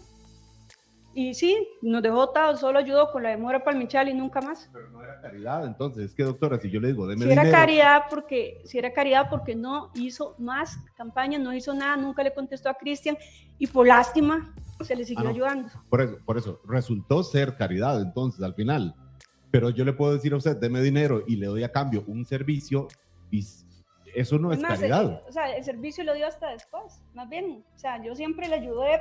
Y 1.16 1.32
sí, 1.34 1.68
nos 1.80 2.02
dejó 2.02 2.16
votados, 2.16 2.58
solo 2.58 2.78
ayudó 2.80 3.12
con 3.12 3.22
la 3.22 3.30
demora 3.30 3.62
para 3.62 3.76
el 3.76 3.82
Michal 3.82 4.08
y 4.08 4.14
nunca 4.14 4.40
más. 4.40 4.68
Pero 4.72 4.90
no 4.90 5.02
era 5.02 5.20
caridad, 5.20 5.64
entonces, 5.64 6.06
es 6.06 6.14
que 6.14 6.24
doctora, 6.24 6.58
si 6.58 6.70
yo 6.70 6.80
le 6.80 6.88
digo, 6.88 7.06
deme 7.06 7.24
si 7.24 7.30
era 7.30 7.48
caridad 7.50 8.02
porque 8.10 8.60
Si 8.64 8.78
era 8.78 8.92
caridad 8.92 9.28
porque 9.30 9.54
no 9.54 9.92
hizo 9.94 10.34
más 10.38 10.76
campaña, 10.96 11.38
no 11.38 11.54
hizo 11.54 11.72
nada, 11.72 11.96
nunca 11.96 12.24
le 12.24 12.34
contestó 12.34 12.68
a 12.68 12.74
Cristian 12.74 13.16
y 13.58 13.68
por 13.68 13.86
lástima 13.86 14.52
se 14.82 14.96
le 14.96 15.04
siguió 15.04 15.28
ah, 15.28 15.30
ayudando. 15.30 15.68
Por 15.88 16.00
eso, 16.00 16.18
por 16.24 16.36
eso, 16.36 16.60
resultó 16.66 17.22
ser 17.22 17.56
caridad 17.56 18.02
entonces 18.02 18.42
al 18.42 18.54
final. 18.54 18.94
Pero 19.52 19.70
yo 19.70 19.84
le 19.84 19.92
puedo 19.92 20.14
decir 20.14 20.32
a 20.32 20.36
usted, 20.36 20.56
deme 20.56 20.80
dinero 20.80 21.22
y 21.28 21.36
le 21.36 21.46
doy 21.46 21.62
a 21.62 21.70
cambio 21.70 22.02
un 22.08 22.24
servicio 22.24 22.88
y 23.30 23.44
eso 24.16 24.36
no 24.38 24.52
es, 24.52 24.60
más, 24.60 24.80
caridad. 24.80 25.02
el- 25.02 25.28
o 25.28 25.32
sea, 25.32 25.54
el 25.56 25.62
servicio 25.62 26.02
lo 26.02 26.12
dio 26.14 26.26
hasta 26.26 26.50
después, 26.50 27.00
más 27.14 27.28
bien. 27.28 27.64
O 27.74 27.78
sea, 27.78 28.02
yo 28.02 28.16
siempre 28.16 28.48
le 28.48 28.56
ayudé 28.56 29.00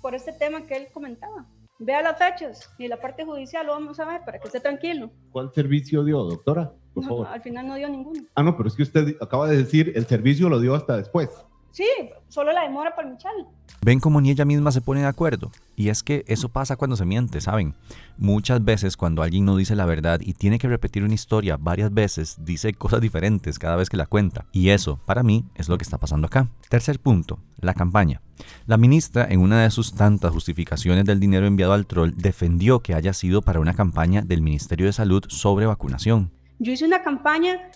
por 0.00 0.14
este 0.14 0.32
tema 0.32 0.62
que 0.66 0.76
él 0.76 0.88
comentaba. 0.92 1.46
Vea 1.78 2.02
las 2.02 2.18
fechas 2.18 2.70
y 2.78 2.88
la 2.88 3.00
parte 3.00 3.24
judicial 3.24 3.66
lo 3.66 3.72
vamos 3.72 3.98
a 4.00 4.04
ver 4.04 4.20
para 4.24 4.38
que 4.38 4.48
esté 4.48 4.60
tranquilo. 4.60 5.10
¿Cuál 5.32 5.50
servicio 5.52 6.04
dio, 6.04 6.18
doctora? 6.24 6.72
Por 6.92 7.06
No, 7.06 7.24
al 7.24 7.40
final 7.40 7.68
no 7.68 7.74
dio 7.76 7.88
ninguno. 7.88 8.22
Ah, 8.34 8.42
no, 8.42 8.56
pero 8.56 8.68
es 8.68 8.76
que 8.76 8.82
usted 8.82 9.16
acaba 9.20 9.48
de 9.48 9.56
decir 9.56 9.92
el 9.94 10.06
servicio 10.06 10.48
lo 10.50 10.60
dio 10.60 10.74
hasta 10.74 10.96
después. 10.98 11.30
Sí, 11.70 11.88
solo 12.28 12.52
la 12.52 12.64
demora 12.64 12.94
para 12.94 13.08
Michal. 13.08 13.46
Ven 13.82 13.98
como 13.98 14.20
ni 14.20 14.30
ella 14.30 14.44
misma 14.44 14.72
se 14.72 14.82
pone 14.82 15.00
de 15.00 15.06
acuerdo. 15.06 15.50
Y 15.74 15.88
es 15.88 16.02
que 16.02 16.24
eso 16.26 16.50
pasa 16.50 16.76
cuando 16.76 16.96
se 16.96 17.06
miente, 17.06 17.40
¿saben? 17.40 17.74
Muchas 18.18 18.62
veces 18.62 18.96
cuando 18.96 19.22
alguien 19.22 19.46
no 19.46 19.56
dice 19.56 19.74
la 19.74 19.86
verdad 19.86 20.20
y 20.22 20.34
tiene 20.34 20.58
que 20.58 20.68
repetir 20.68 21.02
una 21.02 21.14
historia 21.14 21.56
varias 21.56 21.92
veces, 21.92 22.36
dice 22.40 22.74
cosas 22.74 23.00
diferentes 23.00 23.58
cada 23.58 23.76
vez 23.76 23.88
que 23.88 23.96
la 23.96 24.06
cuenta. 24.06 24.44
Y 24.52 24.68
eso, 24.68 25.00
para 25.06 25.22
mí, 25.22 25.46
es 25.54 25.70
lo 25.70 25.78
que 25.78 25.84
está 25.84 25.96
pasando 25.96 26.26
acá. 26.26 26.48
Tercer 26.68 27.00
punto, 27.00 27.38
la 27.60 27.72
campaña. 27.72 28.20
La 28.66 28.76
ministra, 28.76 29.26
en 29.30 29.40
una 29.40 29.62
de 29.62 29.70
sus 29.70 29.94
tantas 29.94 30.32
justificaciones 30.32 31.04
del 31.06 31.20
dinero 31.20 31.46
enviado 31.46 31.72
al 31.72 31.86
troll, 31.86 32.12
defendió 32.16 32.80
que 32.80 32.94
haya 32.94 33.14
sido 33.14 33.40
para 33.40 33.60
una 33.60 33.74
campaña 33.74 34.20
del 34.22 34.42
Ministerio 34.42 34.86
de 34.86 34.92
Salud 34.92 35.24
sobre 35.28 35.66
vacunación. 35.66 36.30
Yo 36.58 36.72
hice 36.72 36.84
una 36.84 37.02
campaña 37.02 37.70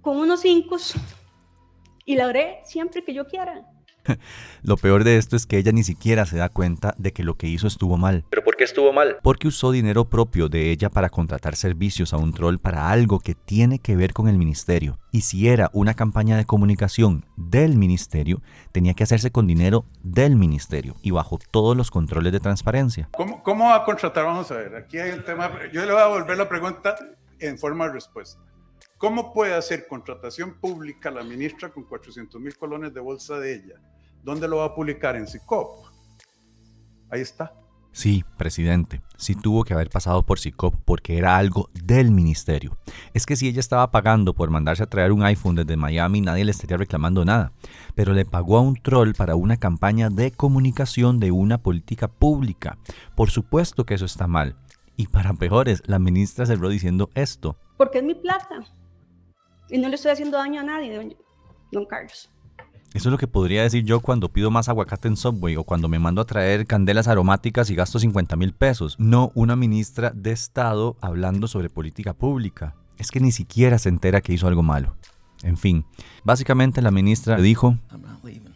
con 0.00 0.16
unos 0.16 0.40
cinco 0.40 0.76
y 2.04 2.16
la 2.16 2.26
haré 2.26 2.60
siempre 2.64 3.04
que 3.04 3.14
yo 3.14 3.26
quiera. 3.26 3.64
Lo 4.62 4.76
peor 4.76 5.04
de 5.04 5.16
esto 5.16 5.36
es 5.36 5.46
que 5.46 5.58
ella 5.58 5.72
ni 5.72 5.82
siquiera 5.82 6.26
se 6.26 6.36
da 6.36 6.48
cuenta 6.48 6.94
de 6.98 7.12
que 7.12 7.24
lo 7.24 7.34
que 7.34 7.46
hizo 7.46 7.66
estuvo 7.66 7.96
mal. 7.96 8.24
¿Pero 8.30 8.44
por 8.44 8.56
qué 8.56 8.64
estuvo 8.64 8.92
mal? 8.92 9.18
porque 9.22 9.48
usó 9.48 9.70
dinero 9.70 10.04
propio 10.04 10.48
de 10.48 10.70
ella 10.70 10.90
para 10.90 11.10
contratar 11.10 11.56
servicios 11.56 12.12
a 12.12 12.16
un 12.16 12.32
troll 12.32 12.58
para 12.58 12.90
algo 12.90 13.20
que 13.20 13.34
tiene 13.34 13.78
que 13.78 13.96
ver 13.96 14.12
con 14.12 14.28
el 14.28 14.38
ministerio. 14.38 14.98
Y 15.12 15.22
si 15.22 15.48
era 15.48 15.70
una 15.72 15.94
campaña 15.94 16.36
de 16.36 16.44
comunicación 16.44 17.24
del 17.36 17.76
ministerio, 17.76 18.42
tenía 18.72 18.94
que 18.94 19.04
hacerse 19.04 19.30
con 19.30 19.46
dinero 19.46 19.84
del 20.02 20.36
ministerio 20.36 20.94
y 21.02 21.10
bajo 21.10 21.38
todos 21.50 21.76
los 21.76 21.90
controles 21.90 22.32
de 22.32 22.40
transparencia. 22.40 23.08
¿Cómo, 23.12 23.42
¿Cómo 23.42 23.66
va 23.66 23.76
a 23.76 23.84
contratar? 23.84 24.24
Vamos 24.24 24.50
a 24.50 24.56
ver, 24.56 24.76
aquí 24.76 24.98
hay 24.98 25.12
un 25.12 25.24
tema. 25.24 25.50
Yo 25.72 25.84
le 25.84 25.92
voy 25.92 26.02
a 26.02 26.06
volver 26.06 26.36
la 26.36 26.48
pregunta 26.48 26.96
en 27.38 27.58
forma 27.58 27.86
de 27.86 27.92
respuesta. 27.92 28.40
¿Cómo 29.00 29.32
puede 29.32 29.54
hacer 29.54 29.86
contratación 29.88 30.60
pública 30.60 31.10
la 31.10 31.24
ministra 31.24 31.70
con 31.70 31.84
400 31.84 32.38
mil 32.38 32.54
colones 32.58 32.92
de 32.92 33.00
bolsa 33.00 33.38
de 33.38 33.54
ella? 33.54 33.80
¿Dónde 34.22 34.46
lo 34.46 34.58
va 34.58 34.66
a 34.66 34.74
publicar? 34.74 35.16
En 35.16 35.26
SICOP. 35.26 35.86
Ahí 37.08 37.22
está. 37.22 37.50
Sí, 37.92 38.22
presidente, 38.36 39.00
sí 39.16 39.34
tuvo 39.34 39.64
que 39.64 39.72
haber 39.72 39.88
pasado 39.88 40.22
por 40.22 40.38
SICOP 40.38 40.74
porque 40.84 41.16
era 41.16 41.38
algo 41.38 41.70
del 41.72 42.10
ministerio. 42.10 42.76
Es 43.14 43.24
que 43.24 43.36
si 43.36 43.48
ella 43.48 43.60
estaba 43.60 43.90
pagando 43.90 44.34
por 44.34 44.50
mandarse 44.50 44.82
a 44.82 44.90
traer 44.90 45.12
un 45.12 45.24
iPhone 45.24 45.56
desde 45.56 45.78
Miami, 45.78 46.20
nadie 46.20 46.44
le 46.44 46.50
estaría 46.50 46.76
reclamando 46.76 47.24
nada. 47.24 47.54
Pero 47.94 48.12
le 48.12 48.26
pagó 48.26 48.58
a 48.58 48.60
un 48.60 48.74
troll 48.74 49.14
para 49.16 49.34
una 49.34 49.56
campaña 49.56 50.10
de 50.10 50.30
comunicación 50.30 51.20
de 51.20 51.30
una 51.30 51.56
política 51.56 52.08
pública. 52.08 52.76
Por 53.16 53.30
supuesto 53.30 53.86
que 53.86 53.94
eso 53.94 54.04
está 54.04 54.26
mal. 54.26 54.56
Y 54.94 55.06
para 55.06 55.32
peores, 55.32 55.82
la 55.86 55.98
ministra 55.98 56.44
cerró 56.44 56.68
diciendo 56.68 57.08
esto. 57.14 57.56
Porque 57.78 58.00
es 58.00 58.04
mi 58.04 58.14
plata. 58.14 58.62
Y 59.70 59.78
no 59.78 59.88
le 59.88 59.94
estoy 59.94 60.10
haciendo 60.10 60.38
daño 60.38 60.60
a 60.60 60.64
nadie, 60.64 60.94
don, 60.94 61.14
don 61.70 61.86
Carlos. 61.86 62.30
Eso 62.92 63.08
es 63.08 63.12
lo 63.12 63.18
que 63.18 63.28
podría 63.28 63.62
decir 63.62 63.84
yo 63.84 64.00
cuando 64.00 64.32
pido 64.32 64.50
más 64.50 64.68
aguacate 64.68 65.06
en 65.06 65.16
Subway 65.16 65.54
o 65.54 65.62
cuando 65.62 65.88
me 65.88 66.00
mando 66.00 66.20
a 66.20 66.26
traer 66.26 66.66
candelas 66.66 67.06
aromáticas 67.06 67.70
y 67.70 67.76
gasto 67.76 68.00
50 68.00 68.34
mil 68.34 68.52
pesos. 68.52 68.96
No 68.98 69.30
una 69.36 69.54
ministra 69.54 70.10
de 70.10 70.32
Estado 70.32 70.96
hablando 71.00 71.46
sobre 71.46 71.70
política 71.70 72.14
pública. 72.14 72.74
Es 72.98 73.12
que 73.12 73.20
ni 73.20 73.30
siquiera 73.30 73.78
se 73.78 73.90
entera 73.90 74.20
que 74.20 74.32
hizo 74.32 74.48
algo 74.48 74.64
malo. 74.64 74.96
En 75.44 75.56
fin, 75.56 75.86
básicamente 76.24 76.82
la 76.82 76.90
ministra 76.90 77.36
dijo, 77.36 77.76
I'm 77.92 78.02
not 78.02 78.24
leaving. 78.24 78.54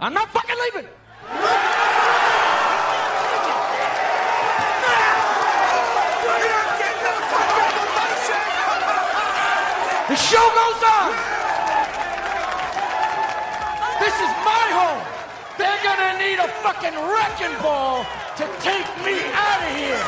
I'm 0.00 0.12
not 0.12 0.28
fucking 0.28 0.54
leaving. 0.74 0.97
The 10.08 10.16
show 10.16 10.40
goes 10.40 10.82
on. 10.88 11.12
This 14.00 14.16
is 14.16 14.32
my 14.40 14.66
home. 14.72 15.04
They're 15.58 15.82
gonna 15.84 16.16
need 16.16 16.38
a 16.38 16.48
fucking 16.64 16.96
wrecking 16.96 17.52
ball 17.60 18.06
to 18.40 18.44
take 18.64 18.88
me 19.04 19.20
out 19.36 19.60
of 19.60 19.76
here. 19.76 20.00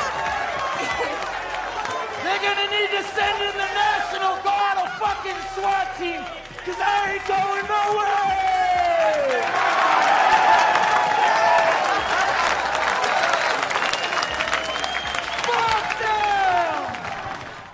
They're 2.25 2.41
gonna 2.41 2.71
need 2.73 2.91
to 2.97 3.03
send 3.13 3.43
in 3.45 3.53
the 3.53 3.71
National 3.77 4.41
Guard, 4.41 4.79
a 4.79 4.89
fucking 4.97 5.37
SWAT 5.53 5.93
team, 5.99 6.25
cause 6.65 6.81
I 6.81 7.21
ain't 7.21 7.27
going 7.29 7.67
nowhere! 7.69 8.71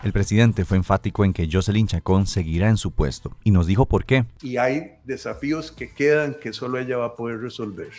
El 0.07 0.13
presidente 0.13 0.65
fue 0.65 0.77
enfático 0.77 1.25
en 1.25 1.33
que 1.33 1.49
Jocelyn 1.51 1.89
Chacón 1.89 2.29
seguirá 2.29 2.69
en 2.69 2.77
su 2.77 2.93
puesto 2.93 3.37
y 3.43 3.51
nos 3.51 3.67
dijo 3.67 3.87
por 3.87 4.05
qué. 4.05 4.25
Y 4.41 4.57
hay 4.57 4.99
desafíos 5.05 5.73
que 5.73 5.93
quedan 5.93 6.37
que 6.41 6.53
solo 6.53 6.79
ella 6.79 6.97
va 6.97 7.07
a 7.07 7.15
poder 7.17 7.41
resolver, 7.41 7.91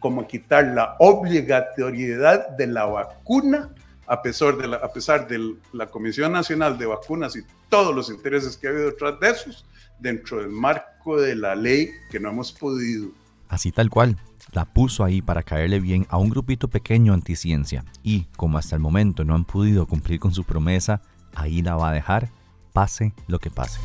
como 0.00 0.26
quitar 0.26 0.64
la 0.66 0.96
obligatoriedad 0.98 2.48
de 2.50 2.66
la 2.66 2.86
vacuna 2.86 3.70
a 4.08 4.20
pesar 4.20 4.56
de 4.56 4.66
la, 4.66 4.78
a 4.78 4.92
pesar 4.92 5.28
de 5.28 5.54
la 5.72 5.86
Comisión 5.86 6.32
Nacional 6.32 6.76
de 6.76 6.86
Vacunas 6.86 7.36
y 7.36 7.42
todos 7.68 7.94
los 7.94 8.10
intereses 8.10 8.56
que 8.56 8.66
ha 8.66 8.70
habido 8.70 8.86
detrás 8.86 9.20
de 9.20 9.30
esos, 9.30 9.64
dentro 10.00 10.38
del 10.38 10.50
marco 10.50 11.20
de 11.20 11.36
la 11.36 11.54
ley 11.54 11.90
que 12.10 12.18
no 12.18 12.30
hemos 12.30 12.52
podido. 12.52 13.10
Así 13.48 13.70
tal 13.70 13.88
cual, 13.88 14.16
la 14.50 14.64
puso 14.64 15.04
ahí 15.04 15.22
para 15.22 15.44
caerle 15.44 15.78
bien 15.78 16.06
a 16.10 16.18
un 16.18 16.28
grupito 16.28 16.68
pequeño 16.68 17.14
anticiencia 17.14 17.84
y, 18.02 18.24
como 18.36 18.58
hasta 18.58 18.74
el 18.74 18.82
momento 18.82 19.24
no 19.24 19.36
han 19.36 19.44
podido 19.44 19.86
cumplir 19.86 20.18
con 20.18 20.34
su 20.34 20.42
promesa, 20.42 21.00
ahí 21.34 21.62
la 21.62 21.76
va 21.76 21.90
a 21.90 21.92
dejar, 21.92 22.28
pase 22.72 23.14
lo 23.26 23.38
que 23.38 23.50
pase. 23.50 23.80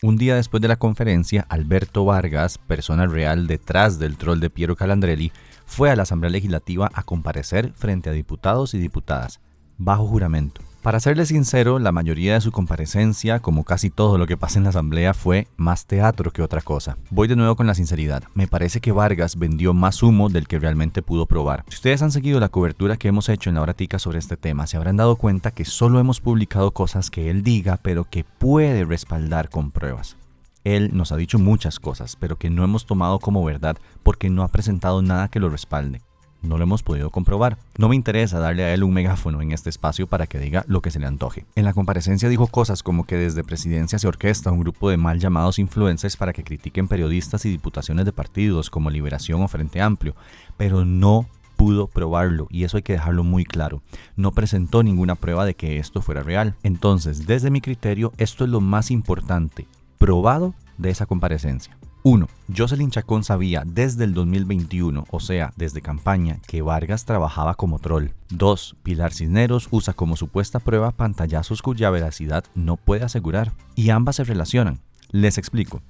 Un 0.00 0.16
día 0.16 0.36
después 0.36 0.60
de 0.60 0.68
la 0.68 0.76
conferencia, 0.76 1.44
Alberto 1.48 2.04
Vargas, 2.04 2.56
persona 2.58 3.06
real 3.06 3.48
detrás 3.48 3.98
del 3.98 4.16
troll 4.16 4.38
de 4.38 4.48
Piero 4.48 4.76
Calandrelli, 4.76 5.32
fue 5.66 5.90
a 5.90 5.96
la 5.96 6.04
Asamblea 6.04 6.30
Legislativa 6.30 6.88
a 6.94 7.02
comparecer 7.02 7.72
frente 7.74 8.08
a 8.08 8.12
diputados 8.12 8.74
y 8.74 8.78
diputadas, 8.78 9.40
bajo 9.76 10.06
juramento. 10.06 10.67
Para 10.82 11.00
serle 11.00 11.26
sincero, 11.26 11.80
la 11.80 11.90
mayoría 11.90 12.34
de 12.34 12.40
su 12.40 12.52
comparecencia, 12.52 13.40
como 13.40 13.64
casi 13.64 13.90
todo 13.90 14.16
lo 14.16 14.28
que 14.28 14.36
pasa 14.36 14.58
en 14.58 14.62
la 14.62 14.70
Asamblea, 14.70 15.12
fue 15.12 15.48
más 15.56 15.86
teatro 15.86 16.30
que 16.30 16.40
otra 16.40 16.60
cosa. 16.60 16.96
Voy 17.10 17.26
de 17.26 17.34
nuevo 17.34 17.56
con 17.56 17.66
la 17.66 17.74
sinceridad. 17.74 18.22
Me 18.34 18.46
parece 18.46 18.80
que 18.80 18.92
Vargas 18.92 19.36
vendió 19.36 19.74
más 19.74 20.04
humo 20.04 20.28
del 20.28 20.46
que 20.46 20.60
realmente 20.60 21.02
pudo 21.02 21.26
probar. 21.26 21.64
Si 21.68 21.74
ustedes 21.74 22.00
han 22.02 22.12
seguido 22.12 22.38
la 22.38 22.48
cobertura 22.48 22.96
que 22.96 23.08
hemos 23.08 23.28
hecho 23.28 23.50
en 23.50 23.56
la 23.56 23.62
Horatica 23.62 23.98
sobre 23.98 24.20
este 24.20 24.36
tema, 24.36 24.68
se 24.68 24.76
habrán 24.76 24.96
dado 24.96 25.16
cuenta 25.16 25.50
que 25.50 25.64
solo 25.64 25.98
hemos 25.98 26.20
publicado 26.20 26.70
cosas 26.70 27.10
que 27.10 27.28
él 27.28 27.42
diga, 27.42 27.78
pero 27.82 28.04
que 28.04 28.22
puede 28.22 28.84
respaldar 28.84 29.50
con 29.50 29.72
pruebas. 29.72 30.16
Él 30.62 30.90
nos 30.92 31.10
ha 31.10 31.16
dicho 31.16 31.40
muchas 31.40 31.80
cosas, 31.80 32.14
pero 32.14 32.36
que 32.36 32.50
no 32.50 32.62
hemos 32.62 32.86
tomado 32.86 33.18
como 33.18 33.42
verdad 33.42 33.76
porque 34.04 34.30
no 34.30 34.44
ha 34.44 34.48
presentado 34.48 35.02
nada 35.02 35.26
que 35.26 35.40
lo 35.40 35.50
respalde. 35.50 36.02
No 36.40 36.56
lo 36.56 36.64
hemos 36.64 36.82
podido 36.82 37.10
comprobar. 37.10 37.58
No 37.76 37.88
me 37.88 37.96
interesa 37.96 38.38
darle 38.38 38.64
a 38.64 38.72
él 38.72 38.84
un 38.84 38.92
megáfono 38.92 39.42
en 39.42 39.52
este 39.52 39.70
espacio 39.70 40.06
para 40.06 40.26
que 40.26 40.38
diga 40.38 40.64
lo 40.68 40.80
que 40.82 40.90
se 40.90 41.00
le 41.00 41.06
antoje. 41.06 41.44
En 41.56 41.64
la 41.64 41.72
comparecencia 41.72 42.28
dijo 42.28 42.46
cosas 42.46 42.82
como 42.82 43.04
que 43.04 43.16
desde 43.16 43.42
presidencia 43.42 43.98
se 43.98 44.06
orquesta 44.06 44.52
un 44.52 44.60
grupo 44.60 44.88
de 44.88 44.96
mal 44.96 45.18
llamados 45.18 45.58
influencers 45.58 46.16
para 46.16 46.32
que 46.32 46.44
critiquen 46.44 46.86
periodistas 46.86 47.44
y 47.44 47.50
diputaciones 47.50 48.04
de 48.04 48.12
partidos 48.12 48.70
como 48.70 48.90
Liberación 48.90 49.42
o 49.42 49.48
Frente 49.48 49.80
Amplio, 49.80 50.14
pero 50.56 50.84
no 50.84 51.26
pudo 51.56 51.88
probarlo 51.88 52.46
y 52.50 52.62
eso 52.62 52.76
hay 52.76 52.84
que 52.84 52.92
dejarlo 52.92 53.24
muy 53.24 53.44
claro. 53.44 53.82
No 54.14 54.30
presentó 54.30 54.84
ninguna 54.84 55.16
prueba 55.16 55.44
de 55.44 55.54
que 55.54 55.78
esto 55.78 56.00
fuera 56.00 56.22
real. 56.22 56.54
Entonces, 56.62 57.26
desde 57.26 57.50
mi 57.50 57.60
criterio, 57.60 58.12
esto 58.16 58.44
es 58.44 58.50
lo 58.50 58.60
más 58.60 58.92
importante, 58.92 59.66
probado 59.98 60.54
de 60.78 60.90
esa 60.90 61.06
comparecencia. 61.06 61.76
1. 62.10 62.26
Jocelyn 62.56 62.90
Chacón 62.90 63.22
sabía 63.22 63.64
desde 63.66 64.04
el 64.04 64.14
2021, 64.14 65.04
o 65.10 65.20
sea, 65.20 65.52
desde 65.56 65.82
campaña, 65.82 66.38
que 66.46 66.62
Vargas 66.62 67.04
trabajaba 67.04 67.54
como 67.54 67.80
troll. 67.80 68.12
2. 68.30 68.76
Pilar 68.82 69.12
Cisneros 69.12 69.68
usa 69.70 69.92
como 69.92 70.16
supuesta 70.16 70.58
prueba 70.58 70.92
pantallazos 70.92 71.60
cuya 71.60 71.90
veracidad 71.90 72.44
no 72.54 72.78
puede 72.78 73.04
asegurar. 73.04 73.52
Y 73.74 73.90
ambas 73.90 74.16
se 74.16 74.24
relacionan. 74.24 74.80
Les 75.10 75.36
explico. 75.36 75.82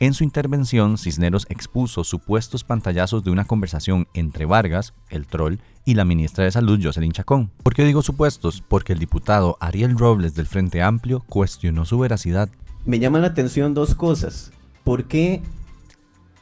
En 0.00 0.12
su 0.12 0.24
intervención, 0.24 0.98
Cisneros 0.98 1.46
expuso 1.48 2.02
supuestos 2.02 2.64
pantallazos 2.64 3.22
de 3.22 3.30
una 3.30 3.44
conversación 3.44 4.08
entre 4.12 4.46
Vargas, 4.46 4.92
el 5.08 5.28
troll, 5.28 5.58
y 5.84 5.94
la 5.94 6.04
ministra 6.04 6.42
de 6.42 6.50
Salud, 6.50 6.80
Jocelyn 6.82 7.12
Chacón. 7.12 7.52
¿Por 7.62 7.74
qué 7.74 7.84
digo 7.84 8.02
supuestos? 8.02 8.60
Porque 8.66 8.92
el 8.92 8.98
diputado 8.98 9.56
Ariel 9.60 9.96
Robles 9.96 10.34
del 10.34 10.48
Frente 10.48 10.82
Amplio 10.82 11.20
cuestionó 11.28 11.84
su 11.84 11.96
veracidad. 11.96 12.48
Me 12.84 12.98
llama 12.98 13.20
la 13.20 13.28
atención 13.28 13.72
dos 13.72 13.94
cosas. 13.94 14.50
¿Por 14.82 15.04
qué 15.04 15.42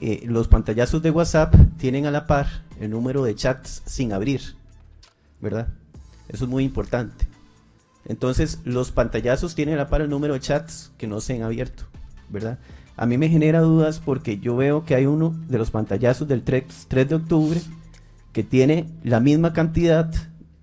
eh, 0.00 0.23
los 0.26 0.49
pantallazos 0.49 1.02
de 1.02 1.11
WhatsApp 1.11 1.55
tienen 1.76 2.07
a 2.07 2.11
la 2.11 2.26
par 2.26 2.47
el 2.81 2.90
número 2.90 3.25
de 3.25 3.35
chats 3.35 3.83
sin 3.85 4.12
abrir, 4.12 4.40
¿verdad? 5.40 5.69
Eso 6.28 6.45
es 6.45 6.50
muy 6.50 6.64
importante. 6.64 7.26
Entonces, 8.05 8.61
los 8.64 8.93
pantallazos 8.93 9.55
tienen 9.55 9.75
a 9.75 9.78
la 9.78 9.88
par 9.88 10.00
el 10.00 10.11
número 10.11 10.35
de 10.35 10.40
chats 10.40 10.93
que 10.99 11.07
no 11.07 11.21
se 11.21 11.35
han 11.35 11.43
abierto, 11.43 11.85
¿verdad? 12.28 12.59
A 12.97 13.07
mí 13.07 13.19
me 13.19 13.28
genera 13.28 13.61
dudas 13.61 14.00
porque 14.05 14.38
yo 14.38 14.57
veo 14.57 14.85
que 14.85 14.95
hay 14.95 15.07
uno 15.07 15.35
de 15.49 15.59
los 15.59 15.71
pantallazos 15.71 16.26
del 16.26 16.43
3, 16.43 16.87
3 16.88 17.09
de 17.09 17.14
octubre 17.14 17.61
que 18.33 18.43
tiene 18.43 18.87
la 19.02 19.21
misma 19.21 19.52
cantidad 19.52 20.12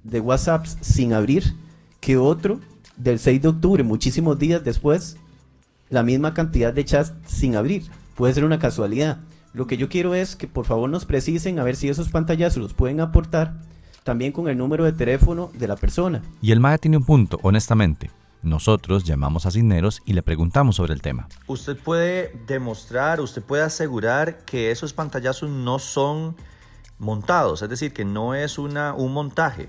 de 0.04 0.20
WhatsApps 0.20 0.78
sin 0.82 1.14
abrir 1.14 1.56
que 2.00 2.18
otro 2.18 2.60
del 2.98 3.20
6 3.20 3.42
de 3.42 3.48
octubre, 3.48 3.84
muchísimos 3.84 4.40
días 4.40 4.64
después, 4.64 5.18
la 5.90 6.04
misma 6.04 6.34
cantidad 6.34 6.74
de 6.74 6.86
chats 6.86 7.14
sin 7.26 7.56
abrir. 7.56 7.84
Puede 8.16 8.34
ser 8.34 8.46
una 8.46 8.60
casualidad. 8.60 9.20
Lo 9.54 9.68
que 9.68 9.78
yo 9.78 9.90
quiero 9.90 10.16
es 10.16 10.36
que 10.36 10.48
por 10.48 10.66
favor 10.66 10.90
nos 10.90 11.06
precisen 11.06 11.60
a 11.60 11.64
ver 11.64 11.76
si 11.76 11.90
esos 11.90 12.10
pantallazos 12.10 12.62
los 12.62 12.74
pueden 12.74 13.02
aportar 13.02 13.54
también 14.04 14.32
con 14.32 14.48
el 14.48 14.58
número 14.58 14.86
de 14.86 14.94
teléfono 14.94 15.52
de 15.54 15.68
la 15.68 15.76
persona. 15.76 16.22
Y 16.42 16.52
el 16.52 16.60
MAE 16.60 16.78
tiene 16.78 16.98
un 16.98 17.06
punto, 17.06 17.40
honestamente. 17.42 18.12
Nosotros 18.44 19.04
llamamos 19.04 19.48
a 19.48 19.52
Cisneros 19.52 20.02
y 20.06 20.14
le 20.14 20.22
preguntamos 20.22 20.76
sobre 20.76 20.94
el 20.94 21.02
tema. 21.02 21.28
Usted 21.48 21.76
puede 21.76 22.32
demostrar, 22.46 23.20
usted 23.20 23.42
puede 23.42 23.64
asegurar 23.64 24.46
que 24.46 24.70
esos 24.70 24.94
pantallazos 24.94 25.50
no 25.50 25.80
son 25.80 26.36
montados, 27.00 27.64
es 27.64 27.70
decir, 27.70 27.92
que 27.92 28.06
no 28.06 28.36
es 28.36 28.60
una, 28.60 28.94
un 28.94 29.14
montaje. 29.14 29.68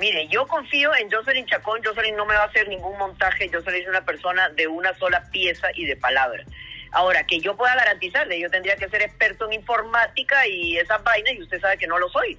Mire, 0.00 0.26
yo 0.28 0.46
confío 0.46 0.90
en 0.96 1.10
Jocelyn 1.10 1.44
Chacón. 1.44 1.80
Jocelyn 1.84 2.16
no 2.16 2.24
me 2.24 2.34
va 2.34 2.44
a 2.44 2.46
hacer 2.46 2.66
ningún 2.68 2.96
montaje. 2.98 3.50
Jocelyn 3.52 3.82
es 3.82 3.88
una 3.88 4.04
persona 4.04 4.48
de 4.48 4.66
una 4.66 4.96
sola 4.98 5.28
pieza 5.30 5.68
y 5.76 5.84
de 5.84 5.96
palabra. 5.96 6.44
Ahora, 6.92 7.24
que 7.24 7.40
yo 7.40 7.56
pueda 7.56 7.74
garantizarle, 7.74 8.38
yo 8.38 8.50
tendría 8.50 8.76
que 8.76 8.88
ser 8.88 9.02
experto 9.02 9.46
en 9.46 9.54
informática 9.54 10.46
y 10.46 10.76
esas 10.76 11.02
vainas, 11.02 11.34
y 11.34 11.42
usted 11.42 11.60
sabe 11.60 11.78
que 11.78 11.86
no 11.86 11.98
lo 11.98 12.08
soy. 12.10 12.38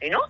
¿Y 0.00 0.10
no? 0.10 0.20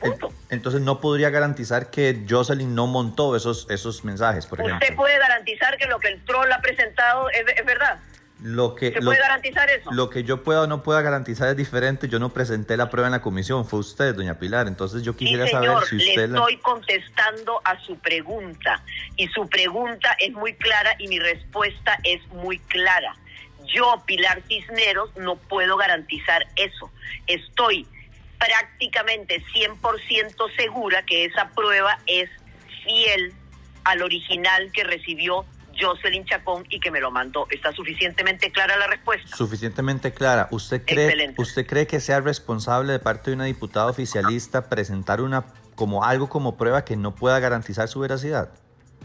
Punto. 0.00 0.32
Entonces 0.48 0.80
no 0.80 1.00
podría 1.00 1.30
garantizar 1.30 1.90
que 1.90 2.24
Jocelyn 2.28 2.74
no 2.74 2.86
montó 2.86 3.36
esos, 3.36 3.66
esos 3.70 4.04
mensajes, 4.04 4.46
por 4.46 4.60
ejemplo. 4.60 4.78
¿Usted 4.82 4.96
puede 4.96 5.18
garantizar 5.18 5.76
que 5.76 5.86
lo 5.86 6.00
que 6.00 6.08
el 6.08 6.24
troll 6.24 6.50
ha 6.50 6.60
presentado 6.60 7.30
es, 7.30 7.44
es 7.56 7.64
verdad? 7.64 7.98
Lo 8.42 8.74
que, 8.74 8.92
¿Se 8.92 9.00
lo, 9.00 9.06
puede 9.10 9.20
garantizar 9.20 9.68
eso? 9.68 9.92
Lo 9.92 10.08
que 10.08 10.24
yo 10.24 10.42
pueda 10.42 10.62
o 10.62 10.66
no 10.66 10.82
pueda 10.82 11.02
garantizar 11.02 11.48
es 11.48 11.56
diferente. 11.56 12.08
Yo 12.08 12.18
no 12.18 12.30
presenté 12.30 12.76
la 12.76 12.88
prueba 12.88 13.08
en 13.08 13.12
la 13.12 13.20
comisión, 13.20 13.66
fue 13.66 13.80
usted, 13.80 14.14
doña 14.14 14.38
Pilar. 14.38 14.66
Entonces 14.66 15.02
yo 15.02 15.14
quisiera 15.14 15.44
sí, 15.44 15.50
señor, 15.50 15.84
saber 15.84 15.88
si 15.88 15.96
usted... 15.96 16.16
le 16.16 16.28
la- 16.28 16.38
estoy 16.38 16.56
contestando 16.58 17.60
a 17.64 17.78
su 17.80 17.96
pregunta 17.98 18.82
y 19.16 19.26
su 19.28 19.46
pregunta 19.48 20.16
es 20.18 20.32
muy 20.32 20.54
clara 20.54 20.94
y 20.98 21.08
mi 21.08 21.18
respuesta 21.18 21.98
es 22.04 22.26
muy 22.28 22.58
clara. 22.60 23.14
Yo, 23.66 24.02
Pilar 24.06 24.42
Cisneros, 24.48 25.14
no 25.16 25.36
puedo 25.36 25.76
garantizar 25.76 26.46
eso. 26.56 26.90
Estoy 27.26 27.86
prácticamente 28.38 29.44
100% 29.54 30.56
segura 30.56 31.04
que 31.04 31.26
esa 31.26 31.50
prueba 31.50 31.98
es 32.06 32.30
fiel 32.84 33.34
al 33.84 34.02
original 34.02 34.70
que 34.72 34.84
recibió 34.84 35.44
Jocelyn 35.80 36.24
Chacón 36.24 36.64
y 36.68 36.80
que 36.80 36.90
me 36.90 37.00
lo 37.00 37.10
mandó. 37.10 37.46
¿Está 37.50 37.72
suficientemente 37.72 38.50
clara 38.52 38.76
la 38.76 38.86
respuesta? 38.86 39.36
Suficientemente 39.36 40.12
clara. 40.12 40.48
¿Usted 40.50 40.84
cree, 40.84 41.06
Excelente. 41.06 41.42
¿Usted 41.42 41.66
cree 41.66 41.86
que 41.86 42.00
sea 42.00 42.20
responsable 42.20 42.92
de 42.92 42.98
parte 42.98 43.30
de 43.30 43.36
una 43.36 43.44
diputada 43.44 43.86
oficialista 43.86 44.68
presentar 44.68 45.20
una 45.20 45.44
como 45.74 46.04
algo 46.04 46.28
como 46.28 46.56
prueba 46.56 46.84
que 46.84 46.96
no 46.96 47.14
pueda 47.14 47.38
garantizar 47.40 47.88
su 47.88 48.00
veracidad? 48.00 48.50